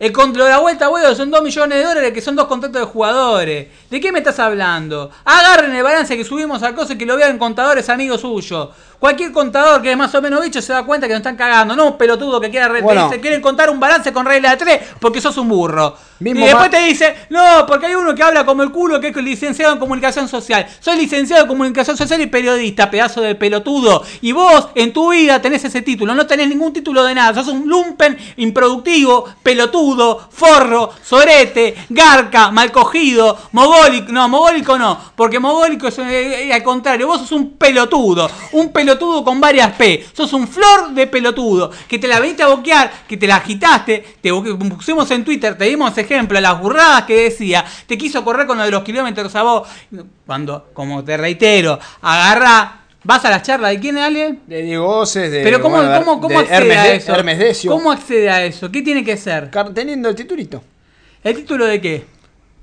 [0.00, 2.48] El con lo de la vuelta, huevo, son 2 millones de dólares que son dos
[2.48, 3.68] contratos de jugadores.
[3.88, 5.12] ¿De qué me estás hablando?
[5.24, 8.70] Agarren el balance que subimos a cosas que lo vean contadores amigos suyos.
[9.02, 11.74] Cualquier contador que es más o menos bicho se da cuenta que nos están cagando.
[11.74, 13.10] No un pelotudo que quiera Bueno.
[13.10, 15.96] te quieren contar un balance con regla de 3 porque sos un burro.
[16.20, 19.08] Mismo y después te dice, no, porque hay uno que habla como el culo que
[19.08, 20.64] es licenciado en comunicación social.
[20.78, 24.04] Soy licenciado en comunicación social y periodista, pedazo de pelotudo.
[24.20, 27.34] Y vos en tu vida tenés ese título, no tenés ningún título de nada.
[27.34, 34.12] Sos un lumpen improductivo, pelotudo, forro, sorete, garca, mal cogido, mogólico.
[34.12, 37.08] No, mogólico no, porque mogólico es eh, eh, al contrario.
[37.08, 40.04] Vos sos un pelotudo, un pelotudo con varias P.
[40.12, 44.04] Sos un flor de pelotudo, que te la veniste a boquear, que te la agitaste,
[44.20, 48.58] te pusimos en Twitter, te dimos ejemplo, las burradas que decía, te quiso correr con
[48.58, 49.68] lo de los kilómetros a vos.
[50.26, 52.78] Cuando, como te reitero, agarra.
[53.04, 54.38] ¿Vas a las charlas de quién, Ale?
[54.46, 55.40] De Diego de.
[55.42, 57.14] Pero ¿cómo, bueno, cómo, cómo de accede Hermes a eso?
[57.14, 57.70] Hermes Decio.
[57.72, 58.70] ¿Cómo accede a eso?
[58.70, 59.50] ¿Qué tiene que ser?
[59.74, 60.62] Teniendo el titulito.
[61.24, 62.04] ¿El título de qué?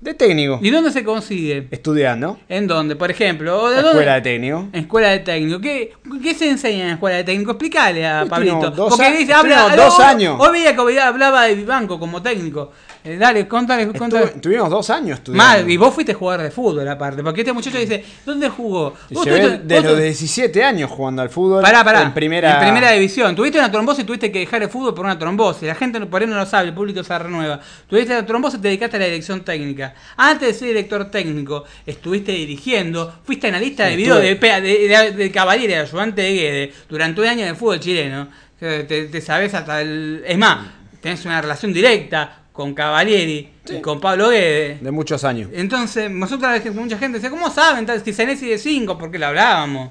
[0.02, 0.60] De técnico.
[0.62, 1.68] ¿Y dónde se consigue?
[1.72, 2.40] Estudiando.
[2.48, 2.96] ¿En dónde?
[2.96, 3.70] Por ejemplo.
[3.72, 4.70] Escuela de técnico.
[4.72, 5.60] En escuela de técnico.
[5.60, 5.92] ¿Qué,
[6.24, 7.52] qué se enseña en escuela de técnico?
[7.52, 8.72] Explícale a Pablito.
[8.72, 10.38] dos Porque dice, habla, dos años.
[10.40, 12.72] Hoy veía que hablaba de Vivanco como técnico.
[13.02, 14.26] Eh, dale, contale, contale.
[14.26, 15.42] Estuve- Tuvimos dos años estudiando.
[15.44, 17.24] Mal, y vos fuiste jugador de fútbol aparte.
[17.24, 18.94] Porque este muchacho dice, ¿dónde jugó?
[19.10, 21.62] Y Vos llevé tuviste- de vos- los 17 años jugando al fútbol.
[21.62, 22.02] Pará, pará.
[22.02, 23.36] En primera, En primera división.
[23.38, 25.64] Tuviste una trombosis y tuviste que dejar el fútbol por una trombosis.
[25.64, 27.60] La gente por ahí no lo sabe, el público se renueva.
[27.88, 29.94] Tuviste la trombosis y te dedicaste a la dirección técnica.
[30.18, 35.78] Antes de ser director técnico, estuviste dirigiendo, fuiste analista de video de, de, de, de
[35.80, 38.28] ayudante de Guede, durante un año de fútbol chileno.
[38.60, 40.22] Eh, Te, te sabes hasta el.
[40.28, 40.68] Es más,
[41.02, 44.80] tenés una relación directa con Cavalieri y con Pablo Guede.
[44.82, 45.50] De muchos años.
[45.54, 47.86] Entonces, nosotros, mucha gente dice, ¿cómo saben?
[47.86, 49.90] tal- Si Senesi de 5, porque lo hablábamos.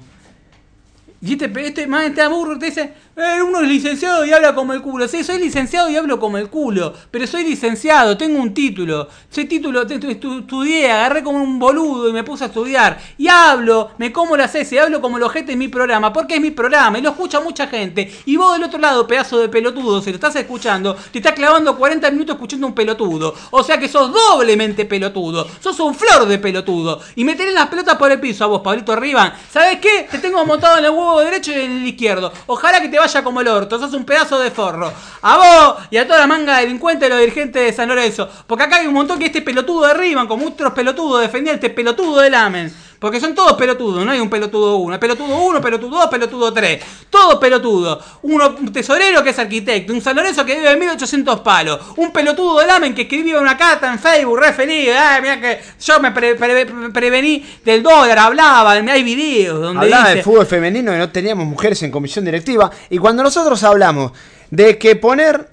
[1.19, 4.73] Y este, este man este aburro te dice, eh, uno es licenciado y habla como
[4.73, 5.07] el culo.
[5.07, 6.93] Sí, soy licenciado y hablo como el culo.
[7.11, 9.09] Pero soy licenciado, tengo un título.
[9.29, 12.99] Soy título, estudié, agarré como un boludo y me puse a estudiar.
[13.17, 16.41] Y hablo, me como las S, hablo como el ojete en mi programa, porque es
[16.41, 18.11] mi programa y lo escucha mucha gente.
[18.25, 21.77] Y vos del otro lado, pedazo de pelotudo, si lo estás escuchando, te estás clavando
[21.77, 23.35] 40 minutos escuchando un pelotudo.
[23.51, 25.47] O sea que sos doblemente pelotudo.
[25.59, 27.01] Sos un flor de pelotudo.
[27.15, 29.33] Y me tenés las pelotas por el piso a vos, Pablito Rivan.
[29.51, 30.07] ¿Sabés qué?
[30.09, 32.31] Te tengo montado en el huevo derecho y en el izquierdo.
[32.47, 33.79] Ojalá que te como el orto.
[33.79, 34.91] Sos un pedazo de forro.
[35.21, 38.29] A vos y a toda la manga de delincuentes de los dirigentes de San Lorenzo.
[38.47, 41.69] Porque acá hay un montón que este pelotudo de Rivan, como otros pelotudos, defendía este
[41.69, 42.73] pelotudo del Amen.
[42.99, 44.99] Porque son todos pelotudos, no hay un pelotudo uno.
[44.99, 46.83] Pelotudo uno, pelotudo dos, pelotudo tres.
[47.09, 47.97] Todo pelotudo.
[48.23, 49.93] Uno, un tesorero que es arquitecto.
[49.93, 51.79] Un San Lorenzo que vive en 1800 palos.
[51.95, 54.89] Un pelotudo del Amen que escribía una carta en Facebook, re feliz.
[54.93, 59.85] Ay, mira que yo me pre- pre- pre- prevení del dólar, hablaba, hay videos donde
[59.85, 60.15] Hablaba dice...
[60.15, 62.69] del fútbol femenino y no teníamos mujeres en comisión directiva.
[62.89, 64.11] Y cuando nosotros hablamos
[64.51, 65.47] de que poner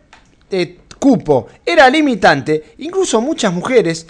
[0.51, 4.07] eh, cupo era limitante, incluso muchas mujeres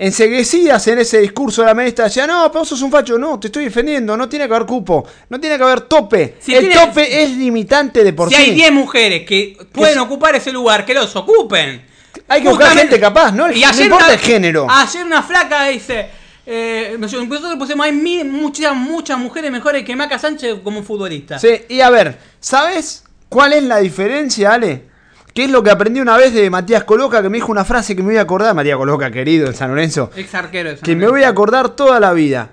[0.00, 3.48] enseguecidas en ese discurso de la ministra decían, no, pero sos un facho, no, te
[3.48, 6.36] estoy defendiendo, no tiene que haber cupo, no tiene que haber tope.
[6.40, 8.40] Si el tiene- tope es limitante de por si sí.
[8.42, 11.84] hay 10 mujeres que pueden ocupar ese lugar, que los ocupen.
[12.28, 13.52] Hay que buscar gente capaz, ¿no?
[13.52, 14.66] Y No importa una- el género.
[14.70, 16.08] Ayer una flaca dice.
[16.46, 17.28] Eh, nosotros
[17.58, 21.38] pusimos hay muchas, muchas mujeres mejores que Maca Sánchez como futbolista.
[21.38, 24.89] Sí, y a ver, ¿sabes cuál es la diferencia, Ale?
[25.34, 27.22] ¿Qué es lo que aprendí una vez de Matías Coloca?
[27.22, 29.70] Que me dijo una frase que me voy a acordar, Matías Coloca, querido en San
[29.70, 32.50] Lorenzo, Ex arquero de San que me voy a acordar toda la vida.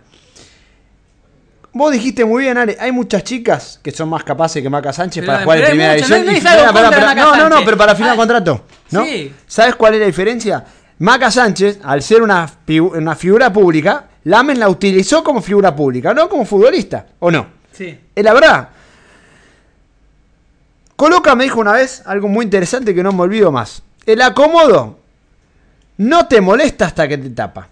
[1.73, 5.21] Vos dijiste muy bien, Ale, hay muchas chicas que son más capaces que Maca Sánchez
[5.21, 6.25] Pero- para jugar en primera división.
[6.25, 7.61] no- no y no, no, no, Sánchez.
[7.65, 8.61] pero para final Ah, contrato,
[8.91, 9.03] ¿no?
[9.05, 9.33] sí.
[9.45, 10.65] ¿Sabes cuál es la diferencia?
[10.99, 16.27] Maca Sánchez, al ser una, una figura pública, Lamen la utilizó como figura pública, no
[16.27, 17.45] como futbolista, ¿o no?
[17.71, 17.97] Sí.
[18.15, 18.69] Es la verdad.
[20.97, 23.83] Coloca me dijo una vez algo muy interesante que no me olvido más.
[24.03, 24.97] El acomodo
[25.97, 27.69] no te molesta hasta que te tapa.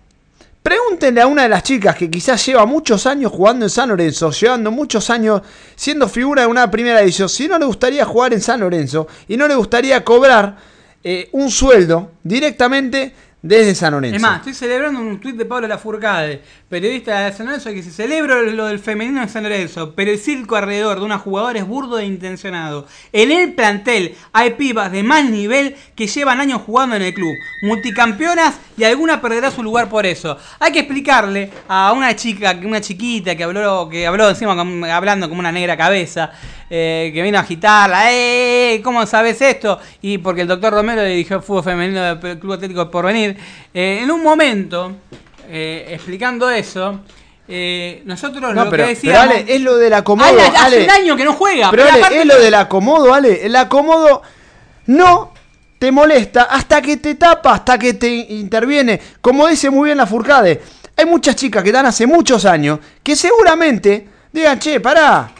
[0.61, 4.29] Pregúntenle a una de las chicas que quizás lleva muchos años jugando en San Lorenzo,
[4.29, 5.41] llevando muchos años
[5.75, 9.37] siendo figura de una primera edición, si no le gustaría jugar en San Lorenzo y
[9.37, 10.57] no le gustaría cobrar
[11.03, 13.11] eh, un sueldo directamente
[13.45, 14.15] desde San Lorenzo.
[14.15, 17.91] Es más, estoy celebrando un tuit de Pablo Lafourcade, periodista de San Lorenzo, que dice,
[17.91, 21.67] celebro lo del femenino en San Lorenzo, pero el circo alrededor de una jugadora es
[21.67, 22.87] burdo e intencionado.
[23.11, 27.35] En el plantel hay pibas de más nivel que llevan años jugando en el club,
[27.61, 30.37] multicampeonas y alguna perderá su lugar por eso.
[30.59, 34.53] Hay que explicarle a una chica, una chiquita que habló, que habló encima
[34.91, 36.31] hablando como una negra cabeza,
[36.69, 38.81] eh, que vino a agitarla, ¡eh!
[38.83, 39.79] ¿Cómo sabes esto?
[40.01, 43.37] Y porque el doctor Romero dirigió el fútbol femenino del Club Atlético Porvenir.
[43.73, 44.93] Eh, en un momento,
[45.49, 47.01] eh, explicando eso,
[47.47, 49.35] eh, nosotros No, lo pero, que pero, decíamos...
[49.35, 50.27] Ale, es lo del acomodo.
[50.27, 50.83] Ale, hace Ale.
[50.85, 51.69] un año que no juega.
[51.69, 53.45] Pero, pero Ale, es lo del acomodo, Ale.
[53.45, 54.21] El acomodo
[54.87, 55.33] no
[55.77, 58.99] te molesta hasta que te tapa, hasta que te interviene.
[59.21, 60.61] Como dice muy bien la Furcade,
[60.97, 65.31] hay muchas chicas que dan hace muchos años que seguramente digan, che, pará.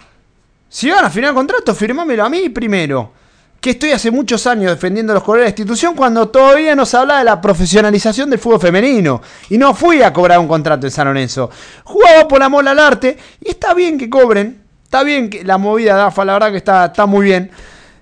[0.70, 3.14] Si van a firmar contrato, firmámelo a mí primero.
[3.62, 6.98] Que estoy hace muchos años defendiendo los colores de la institución cuando todavía no se
[6.98, 9.22] habla de la profesionalización del fútbol femenino.
[9.50, 11.50] Y no fui a cobrar un contrato en San Lorenzo.
[11.84, 14.62] Jugaba por amor al arte y está bien que cobren.
[14.84, 17.50] Está bien que la movida de AFA, la verdad que está, está muy bien.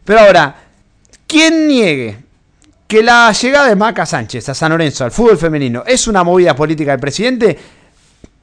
[0.04, 0.56] Pero ahora,
[1.26, 2.18] ¿quién niegue
[2.88, 6.56] que la llegada de Maca Sánchez a San Lorenzo al fútbol femenino es una movida
[6.56, 7.58] política del presidente?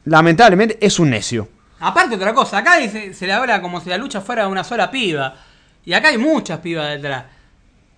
[0.05, 1.60] Lamentablemente es un necio.
[1.81, 4.91] Aparte otra cosa, acá dice- se le habla como si la lucha fuera una sola
[4.91, 5.35] piba.
[5.85, 7.25] Y acá hay muchas pibas detrás.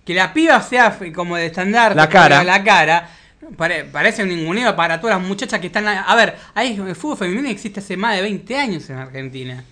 [0.05, 2.43] Que la piba sea como de estandarte, La cara.
[2.43, 3.09] La cara.
[3.57, 5.85] pare- parece un ninguneo para todas las muchachas que están...
[5.87, 9.63] A, ver, ahí el fútbol femenino existe hace más de 20 años en Argentina.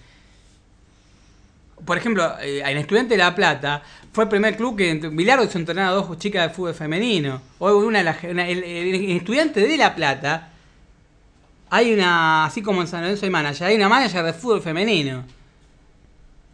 [1.86, 3.82] Por ejemplo, eh, en Estudiante de La Plata
[4.14, 7.42] fue el primer club que Bilardo se entrenaba a dos chicas de fútbol femenino.
[7.60, 8.24] Hoy una de las...
[8.24, 10.50] una- el, el- el Estudiante de La Plata
[11.74, 15.24] hay una, así como en San Lorenzo hay manager, hay una manager de fútbol femenino.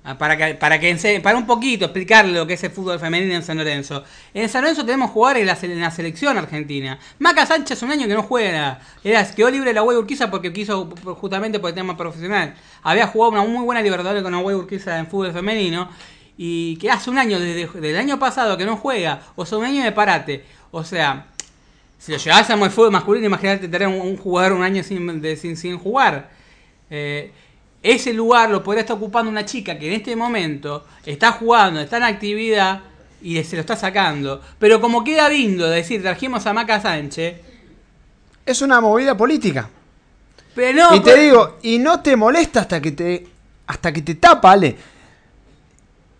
[0.03, 3.33] Ah, Para que, para que para un poquito explicarle lo que es el fútbol femenino
[3.33, 4.03] en San Lorenzo.
[4.31, 6.99] En San Lorenzo tenemos jugadores en la, en la selección argentina.
[7.17, 8.79] Maca Sánchez un año que no juega.
[9.03, 10.87] Era, quedó libre la Guay Urquiza porque quiso
[11.19, 12.53] justamente por el tema profesional.
[12.83, 15.89] Había jugado una muy buena Libertadores con la Guay Urquiza en fútbol femenino.
[16.37, 19.23] Y que hace un año, desde, desde el año pasado que no juega.
[19.35, 20.45] O sea, un año de parate.
[20.69, 21.25] O sea,
[21.97, 25.35] si lo llevas al fútbol masculino, imagínate tener un, un jugador un año sin, de-
[25.35, 26.29] sin, sin jugar.
[26.89, 27.31] Eh,
[27.83, 31.97] ese lugar lo podría estar ocupando una chica que en este momento está jugando, está
[31.97, 32.81] en actividad
[33.21, 34.41] y se lo está sacando.
[34.59, 37.41] Pero como queda lindo decir, trajimos a Maca Sánchez.
[38.45, 39.69] Es una movida política.
[40.55, 43.27] Pero no, y te pero- digo, y no te molesta hasta que te
[43.67, 44.75] hasta que te tapa, Ale.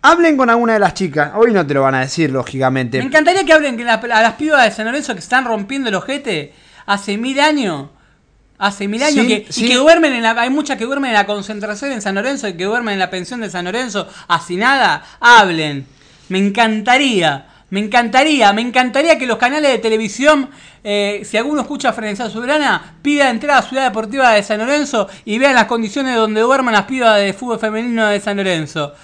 [0.08, 1.32] Hablen con alguna de las chicas.
[1.34, 2.96] Hoy no te lo van a decir, lógicamente.
[2.96, 6.54] Me encantaría que hablen a las pibas de San Lorenzo que están rompiendo el ojete
[6.86, 7.90] hace mil años.
[8.56, 9.66] Hace mil años Sí, que, sí.
[9.66, 12.48] y que duermen en la, hay muchas que duermen en la concentración en San Lorenzo
[12.48, 14.08] y que duermen en la pensión de San Lorenzo
[14.52, 15.86] nada hablen.
[16.30, 20.48] Me encantaría, me encantaría, me encantaría que los canales de televisión,
[20.84, 25.06] eh, si alguno escucha a Frenesia Soberana, pida entrada a Ciudad Deportiva de San Lorenzo
[25.26, 28.94] y vean las condiciones donde duerman las pibas de fútbol femenino de San Lorenzo.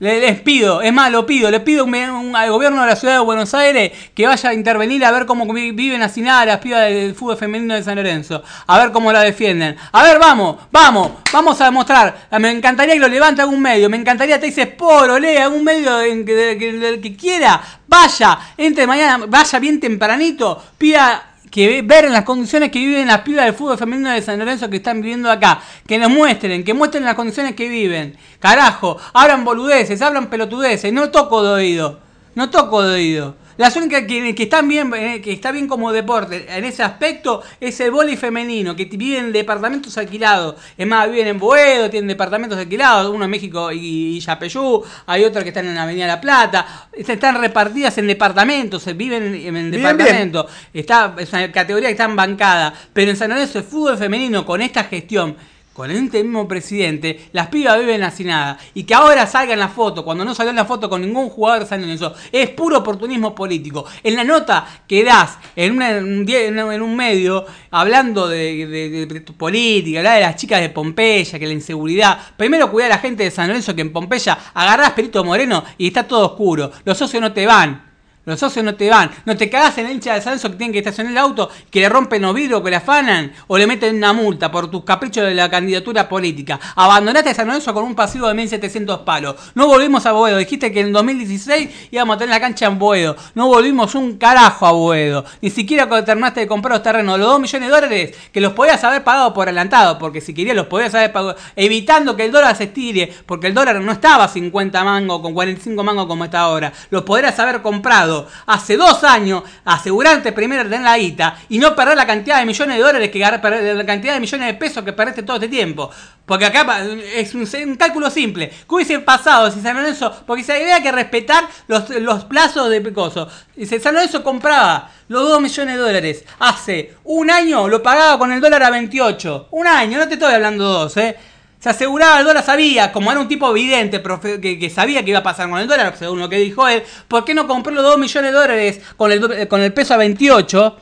[0.00, 3.14] Le- Les pido, es más, lo pido, le pido un- al gobierno de la ciudad
[3.14, 6.82] de Buenos Aires que vaya a intervenir a ver cómo vi- viven hacinadas las pibas
[6.82, 9.76] del fútbol femenino de San Lorenzo, a ver cómo la defienden.
[9.90, 12.28] A ver, vamos, vamos, vamos a demostrar.
[12.38, 16.00] Me encantaría que lo levante algún medio, me encantaría te dice Poro, lea algún medio
[16.00, 21.82] en que, que- del que quiera, vaya, entre mañana, vaya bien tempranito, pida que ve-
[21.82, 24.76] ver en las condiciones que viven las pibas del fútbol femenino de San Lorenzo que
[24.76, 25.60] están viviendo acá.
[25.86, 28.16] Que nos muestren, que muestren las condiciones que viven.
[28.38, 32.00] Carajo, hablan boludeces, hablan pelotudeces, no toco de oído.
[32.34, 33.36] No toco de oído.
[33.58, 37.42] Las únicas que, que están bien, eh, que está bien como deporte en ese aspecto
[37.60, 40.54] es el vóley femenino, que viven en departamentos alquilados.
[40.76, 45.24] Es más, viven en Boedo, tienen departamentos alquilados, uno en México y, y Yapeyú, hay
[45.24, 49.70] otros que están en la Avenida La Plata, están repartidas en departamentos, viven en, en
[49.70, 50.46] departamentos.
[50.72, 52.72] Está, es una categoría que está bancada.
[52.92, 55.36] Pero en San Lorenzo el fútbol femenino con esta gestión,
[55.78, 58.58] con este mismo presidente, las pibas viven así nada.
[58.74, 61.28] Y que ahora salga en la foto, cuando no salió en la foto con ningún
[61.28, 63.84] jugador San Lorenzo, es puro oportunismo político.
[64.02, 70.20] En la nota que das en, una- en un, medio, hablando de, política, hablar de
[70.22, 72.18] las chicas de Pompeya, que la inseguridad.
[72.36, 75.86] Primero cuidar a la gente de San Lorenzo que en Pompeya agarrás Perito Moreno y
[75.86, 76.72] está todo oscuro.
[76.84, 77.87] Los socios no te van.
[78.28, 79.10] Los socios no te van.
[79.24, 81.50] No te cagás en el hincha de San Lorenzo que tienen que estacionar el auto,
[81.70, 84.84] que le rompen los vidrios, que le afanan, o le meten una multa por tus
[84.84, 86.60] caprichos de la candidatura política.
[86.76, 89.36] Abandonaste a San Lorenzo con un pasivo de 1.700 palos.
[89.54, 90.36] No volvimos a Boedo.
[90.36, 93.16] Dijiste que en 2016 íbamos a tener la cancha en Boedo.
[93.34, 95.24] No volvimos un carajo a Boedo.
[95.40, 97.18] Ni siquiera cuando terminaste de comprar los terrenos.
[97.18, 99.98] Los 2 millones de dólares que los podías haber pagado por adelantado.
[99.98, 101.36] Porque si querías los podías haber pagado.
[101.56, 103.12] Evitando que el dólar se estire.
[103.26, 106.72] Porque el dólar no estaba a 50 mangos con 45 mangos como está ahora.
[106.90, 109.42] Los podrías haber comprado hace dos años.
[109.64, 111.38] Asegurarte primero de tener la guita.
[111.48, 114.54] Y no perder la cantidad de millones de dólares que la cantidad de millones de
[114.54, 115.90] pesos que perdiste todo este tiempo.
[116.26, 116.66] Porque acá
[117.14, 118.48] es un, cálculo simple.
[118.48, 120.12] ¿Qué hubiese pasado si San Lorenzo.?
[120.26, 123.28] Porque si había que respetar los, los plazos de Picoso.
[123.56, 128.32] Si San Lorenzo compraba los 2 millones de dólares hace un año, lo pagaba con
[128.32, 129.48] el dólar a 28.
[129.52, 131.16] Un año, no te estoy hablando dos, ¿eh?
[131.60, 135.10] Se aseguraba el dólar, sabía, como era un tipo evidente, profe- que, que sabía que
[135.10, 137.72] iba a pasar con el dólar, según lo que dijo él, ¿por qué no compró
[137.72, 140.76] los 2 millones de dólares con el, con el peso a 28?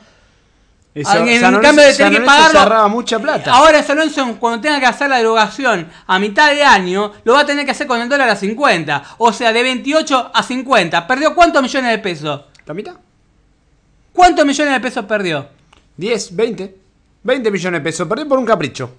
[0.93, 2.89] Eso, en San cambio de San tener que pagarlo.
[2.89, 3.53] mucha plata.
[3.53, 7.41] Ahora San Lorenzo, cuando tenga que hacer la derogación a mitad de año, lo va
[7.41, 9.03] a tener que hacer con el dólar a 50.
[9.19, 11.05] O sea, de 28 a 50.
[11.05, 12.41] ¿Perdió cuántos millones de pesos?
[12.65, 12.93] ¿La mitad?
[14.11, 15.47] ¿Cuántos millones de pesos perdió?
[15.97, 16.75] 10, 20.
[17.23, 18.07] 20 millones de pesos.
[18.07, 18.95] Perdí por un capricho.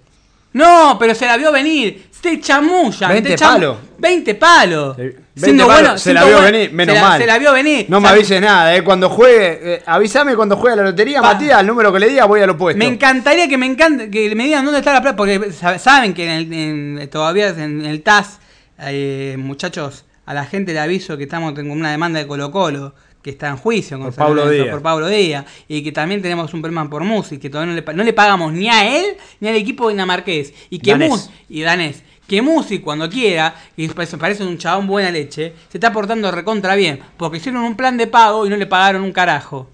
[0.52, 2.08] No, pero se la vio venir.
[2.20, 3.08] Se chamulla.
[3.08, 3.76] 20 te cham- palos.
[3.98, 4.96] 20 palos.
[4.96, 7.20] 20 Siendo palos, bueno- se la vio bueno- venir, menos se la- mal.
[7.20, 7.86] Se la vio venir.
[7.88, 8.82] No me avises nada, eh.
[8.82, 12.08] Cuando juegue, eh, avísame cuando juegue a la lotería, Pa- Matías, el número que le
[12.08, 12.78] diga, voy al opuesto.
[12.78, 16.12] Me encantaría que me encante, que me digan dónde está la plata, porque sa- saben
[16.12, 18.40] que en el- en- todavía en el TAS,
[18.80, 22.94] eh, muchachos, a la gente le aviso que estamos con una demanda de Colo Colo,
[23.22, 24.68] que está en juicio Por Pablo Díaz.
[24.68, 27.94] por Pablo Díaz, y que también tenemos un problema por Musi, que todavía no le,
[27.94, 31.10] no le pagamos ni a él ni al equipo dinamarqués, y que Danés.
[31.10, 35.92] Mus- y danés, que Musi cuando quiera, y parece un chabón buena leche, se está
[35.92, 39.68] portando recontra bien, porque hicieron un plan de pago y no le pagaron un carajo.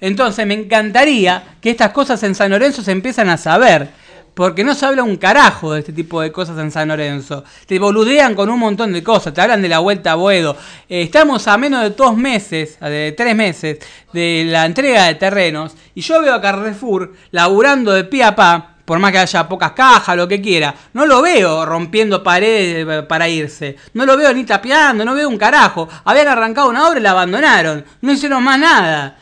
[0.00, 3.88] Entonces me encantaría que estas cosas en San Lorenzo se empiezan a saber.
[4.34, 7.44] Porque no se habla un carajo de este tipo de cosas en San Lorenzo.
[7.66, 9.32] Te boludean con un montón de cosas.
[9.32, 10.56] Te hablan de la vuelta a Boedo.
[10.88, 13.78] Eh, estamos a menos de dos meses, de tres meses,
[14.12, 15.76] de la entrega de terrenos.
[15.94, 18.70] Y yo veo a Carrefour laburando de pie a pa.
[18.84, 20.74] Por más que haya pocas cajas, lo que quiera.
[20.92, 23.76] No lo veo rompiendo paredes eh, para irse.
[23.94, 25.88] No lo veo ni tapeando, no veo un carajo.
[26.04, 27.84] Habían arrancado una obra y la abandonaron.
[28.02, 29.16] No hicieron más nada.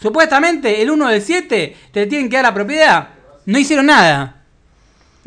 [0.00, 3.08] Supuestamente el 1 del 7 te tienen que dar la propiedad.
[3.46, 4.37] No hicieron nada.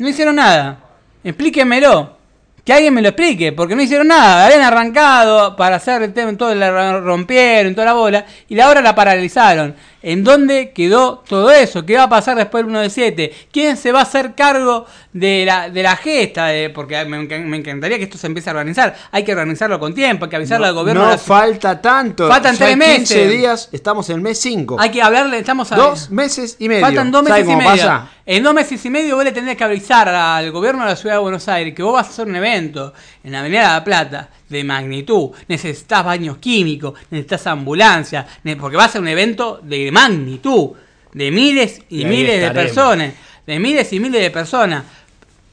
[0.02, 0.80] No hicieron nada.
[1.22, 2.16] Explíquenmelo.
[2.64, 4.46] Que alguien me lo explique, porque no hicieron nada.
[4.46, 8.82] Habían arrancado para hacer el tema, todo la rompieron, toda la bola, y la obra
[8.82, 9.76] la paralizaron.
[10.02, 11.86] ¿En dónde quedó todo eso?
[11.86, 13.34] ¿Qué va a pasar después del 1 de 7?
[13.52, 16.46] ¿Quién se va a hacer cargo de la, de la gesta?
[16.46, 18.94] De- porque me, me encantaría que esto se empiece a organizar.
[19.12, 21.06] Hay que organizarlo con tiempo, hay que avisarle al gobierno.
[21.06, 22.28] no falta tanto.
[22.28, 23.08] Faltan tres meses.
[23.08, 24.76] 15 días, estamos en el mes 5.
[24.80, 26.82] Hay que hablarle, estamos a Dos meses y medio.
[26.84, 27.70] Faltan dos ¿Sabe meses y medio.
[27.70, 28.08] pasa?
[28.24, 31.16] En dos meses y medio vos le tenés que avisar al gobierno de la ciudad
[31.16, 32.92] de Buenos Aires que vos vas a hacer un evento
[33.24, 35.30] en la Avenida de la Plata de magnitud.
[35.48, 38.26] Necesitas baños químicos, necesitas ambulancia,
[38.60, 40.70] porque va a ser un evento de magnitud,
[41.12, 43.14] de miles y, miles de personas,
[43.46, 44.84] de miles y miles de personas.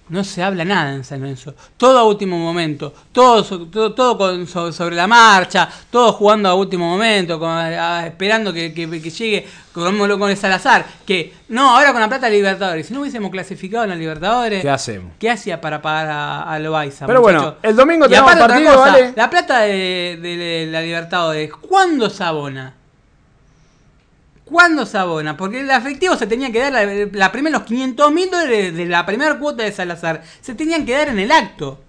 [0.09, 1.53] No se habla nada en San Lorenzo.
[1.77, 2.93] Todo a último momento.
[3.11, 5.69] Todo, todo, todo con- so- sobre la marcha.
[5.91, 7.39] Todo jugando a último momento.
[7.39, 10.85] con- a- esperando que, que- que llegue como lo con el Salazar.
[11.05, 12.87] Que no, ahora con la plata de Libertadores.
[12.87, 14.61] Si no hubiésemos clasificado en la Libertadores.
[14.61, 15.13] ¿Qué hacemos?
[15.19, 17.05] ¿Qué hacía para pagar a, a Loaiza?
[17.05, 19.13] Pero bueno, el domingo tenemos partido, cosa, ¿vale?
[19.15, 21.51] La plata de, de- de la Libertadores.
[21.53, 22.73] ¿Cuándo se abona?
[24.49, 25.37] ¿Cuándo se abona?
[25.37, 28.85] Porque el efectivo se tenía que dar, la, la primera, los 500 mil dólares de
[28.85, 31.79] la primera cuota de Salazar, se tenían que dar en el acto.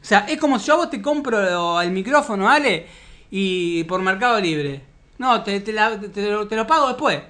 [0.00, 2.86] O sea, es como si yo a vos te compro el micrófono, ¿vale?
[3.30, 4.82] Y por Mercado Libre.
[5.18, 7.20] No, te, te la- te lo, te lo pago después.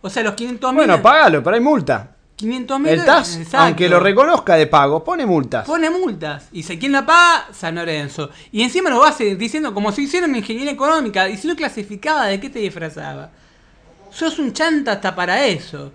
[0.00, 0.76] O sea, los 500 mil...
[0.86, 2.10] Bueno, pagalo, pero hay multa.
[2.36, 5.66] 500 mil El TAS, aunque lo reconozca de pago, pone multas.
[5.66, 6.48] Pone multas.
[6.52, 8.30] Y si quién la paga, San Lorenzo.
[8.50, 11.28] Y encima lo hace diciendo como si hicieron ingeniería económica.
[11.28, 13.30] Y si no clasificaba, ¿de qué te disfrazaba?
[14.14, 15.92] Sos un chanta hasta para eso.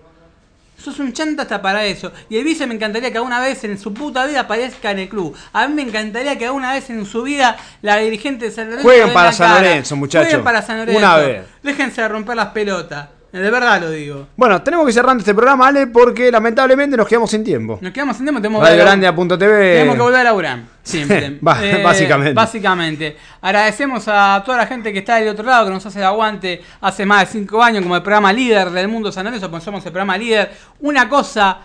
[0.78, 2.12] Sos un chanta hasta para eso.
[2.30, 5.10] Y el vice me encantaría que alguna vez en su puta vida aparezca en el
[5.10, 5.36] club.
[5.54, 8.84] A mí me encantaría que alguna vez en su vida la dirigente de San Lorenzo.
[8.84, 9.56] Jueguen para San.
[9.56, 10.28] Lorenzo, muchachos.
[10.28, 11.00] Jueguen para San Lorenzo.
[11.00, 11.46] Una vez.
[11.64, 13.08] Déjense de romper las pelotas.
[13.32, 14.28] De verdad lo digo.
[14.36, 17.78] Bueno, tenemos que ir cerrando este programa, Ale, porque lamentablemente nos quedamos sin tiempo.
[17.80, 19.74] Nos quedamos sin tiempo, tenemos que, Radiolandia.tv.
[19.74, 20.60] tenemos que volver a laburar.
[20.82, 21.38] Siempre.
[21.42, 22.34] Ba- básicamente.
[22.34, 23.18] Básicamente.
[23.42, 26.62] Agradecemos a toda la gente que está del otro lado, que nos hace el aguante
[26.82, 29.86] hace más de 5 años como el programa líder del mundo San Lorenzo, porque somos
[29.86, 30.52] el programa líder.
[30.80, 31.60] Una cosa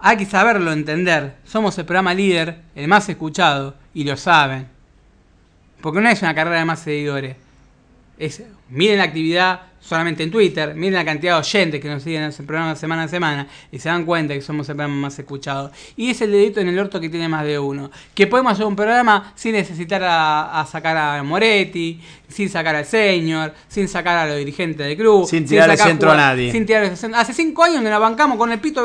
[0.00, 1.34] hay que saberlo entender.
[1.44, 4.66] Somos el programa líder, el más escuchado, y lo saben.
[5.80, 7.36] Porque no es una carrera de más seguidores.
[8.18, 12.22] Es, miren la actividad solamente en Twitter, miren la cantidad de oyentes que nos siguen
[12.22, 15.18] en ese programa semana a semana y se dan cuenta que somos el programa más
[15.18, 15.72] escuchado.
[15.96, 17.90] Y es el dedito en el orto que tiene más de uno.
[18.14, 22.84] Que podemos hacer un programa sin necesitar a, a sacar a Moretti, sin sacar al
[22.84, 25.26] señor, sin sacar a los dirigentes del club.
[25.26, 26.52] Sin tirar el centro a nadie.
[26.52, 27.14] Sin tirar el.
[27.14, 28.84] Hace cinco años nos la bancamos con el pito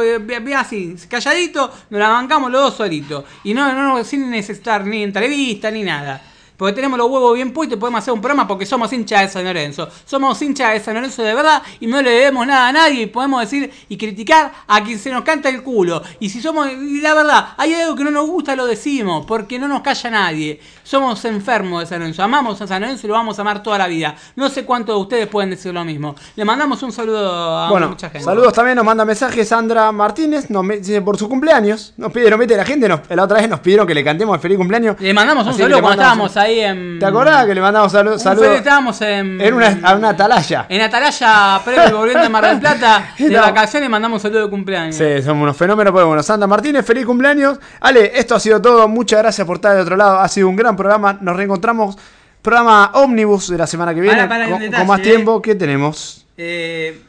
[0.56, 3.26] así, calladito, nos la bancamos los dos solitos.
[3.44, 6.22] Y no, no, no, sin necesitar ni entrevista ni nada.
[6.58, 9.30] Porque tenemos los huevos bien puestos y podemos hacer un programa porque somos hinchas de
[9.30, 9.88] San Lorenzo.
[10.06, 13.06] Somos hinchas de San Lorenzo de verdad y no le debemos nada a nadie y
[13.08, 16.02] podemos decir y criticar a quien se nos canta el culo.
[16.20, 19.60] Y si somos, y la verdad, hay algo que no nos gusta, lo decimos, porque
[19.60, 20.60] no nos calla nadie.
[20.84, 23.78] Somos enfermos de San Lorenzo, amamos a San Lorenzo y lo vamos a amar toda
[23.78, 24.16] la vida.
[24.36, 26.16] No sé cuántos de ustedes pueden decir lo mismo.
[26.36, 28.24] Le mandamos un saludo a Bueno, mucha gente.
[28.24, 31.94] saludos también, nos manda mensajes Sandra Martínez, nos dice por su cumpleaños.
[31.98, 34.36] Nos pide, nos mete la gente, nos- la otra vez nos pidieron que le cantemos
[34.36, 34.96] el feliz cumpleaños.
[35.00, 37.00] Le mandamos un Así saludo le cuando estábamos ahí en.
[37.00, 38.22] ¿Te acordás que le mandamos saludos?
[38.22, 39.42] Saludos feliz- estábamos en.
[39.42, 40.66] en una, a una atalaya.
[40.70, 43.42] En Atalaya, previo volviendo de Mar del Plata, de No.
[43.42, 44.96] vacaciones, mandamos un saludo de cumpleaños.
[44.96, 45.92] Sí, somos unos fenómenos.
[45.92, 47.60] Pues bueno, Sandra Martínez, feliz cumpleaños.
[47.80, 48.88] Ale, esto ha sido todo.
[48.88, 50.20] Muchas gracias por estar de otro lado.
[50.20, 51.18] Ha sido un gran programa.
[51.22, 51.98] Nos reencontramos.
[52.42, 54.28] Programa Ómnibus de la semana que viene.
[54.28, 55.04] Para, con, detalle, con más eh.
[55.04, 55.42] tiempo.
[55.42, 56.26] ¿Qué tenemos?
[56.38, 57.02] Eh,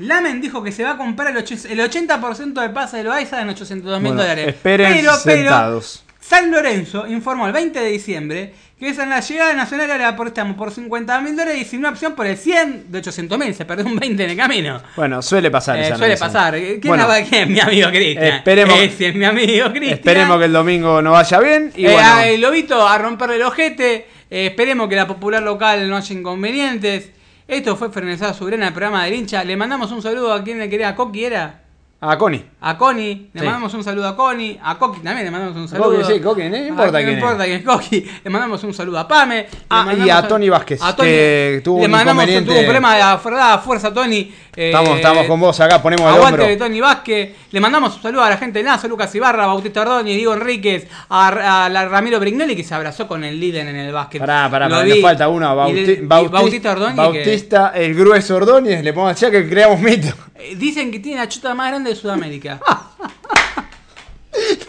[0.00, 3.40] Lamen dijo que se va a comprar el, och- el 80% de pase del Baiza
[3.40, 4.48] en 800 mil Bueno, dólares.
[4.48, 6.04] esperen pero, pero, sentados.
[6.28, 10.28] San Lorenzo informó el 20 de diciembre que esa en la llegada nacional era por,
[10.28, 13.54] estamos por 50 mil dólares y sin una opción por el 100 de 800 mil.
[13.54, 14.80] Se perdió un 20 en el camino.
[14.94, 15.78] Bueno, suele pasar.
[15.78, 16.54] Eh, suele pasar.
[16.54, 18.26] ¿Quién Bueno, la va- quién es mi amigo Cristian?
[18.44, 19.94] Esperemos- Ese es mi amigo Cristian.
[19.94, 21.72] Esperemos que el domingo nos vaya bien.
[21.74, 24.06] Y Eh, bueno, a el lobito a romperle el ojete.
[24.30, 27.10] Eh, esperemos que la popular local no haya inconvenientes.
[27.48, 29.42] Esto fue Fernando Sobrena, el programa del hincha.
[29.42, 31.62] Le mandamos un saludo a quien le quería, a Coqui era.
[32.00, 32.44] A Connie.
[32.60, 33.44] A Connie, le Sí.
[33.46, 35.96] mandamos un saludo a Connie, a Coqui también le mandamos un saludo.
[36.00, 37.18] Coqui, sí, Coqui, no importa A- quién no es.
[37.18, 38.10] importa quién es Coqui.
[38.24, 39.36] Le mandamos un saludo a Pame.
[39.42, 42.50] le Ah, y a Tony Vázquez, A Tony, que tuvo le un mandamos inconveniente.
[42.50, 43.00] tuvo un problema de
[43.36, 44.32] la fuerza, Tony.
[44.56, 46.46] Eh, Estamos, estamos con vos acá, ponemos el Aguante hombro.
[46.46, 47.36] de Tony Vázquez.
[47.52, 50.88] Le mandamos un saludo a la gente de Nazo, Lucas Ibarra, Bautista Ordóñez, Diego Enríquez,
[51.08, 54.20] a, a la Ramiro Brignoli que se abrazó con el líder en el básquet.
[54.20, 55.54] Pará, pará, pará, nos falta uno.
[55.56, 56.96] Bauti- le- Bauti- Bautista Ordóñez.
[56.96, 58.82] que- Bautista, el grueso Ordóñez.
[58.82, 60.08] Le pongo ya que creamos mito.
[60.34, 62.60] eh, dicen que tiene la chuta más grande de Sudamérica.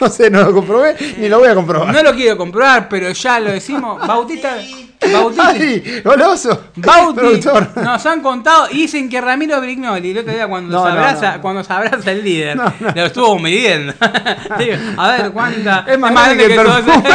[0.01, 1.93] No sé, no lo comprobé ni lo voy a comprobar.
[1.93, 4.05] No lo quiero comprobar, pero ya lo decimos.
[4.07, 4.57] Bautista.
[5.11, 5.49] Bautista.
[5.49, 6.01] ¡Ay!
[6.03, 6.65] ¡Goloso!
[6.75, 7.77] Bauti Productor.
[7.77, 10.95] nos han contado y dicen que Ramiro Brignoli, el otro día cuando, No, se, no,
[10.99, 11.41] abraza, no, no.
[11.41, 12.91] cuando se abraza el líder, No, no.
[12.95, 13.93] lo estuvo midiendo.
[14.57, 15.85] Digo, a ver cuánta.
[15.87, 17.09] Es más grande que perfume.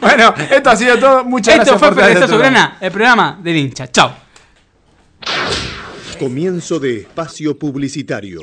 [0.00, 1.24] bueno, esto ha sido todo.
[1.24, 2.28] Muchas Esto gracias fue por.
[2.28, 3.88] Sobrana, el programa del hincha.
[3.90, 4.12] Chao.
[6.18, 8.40] Comienzo de espacio publicitario.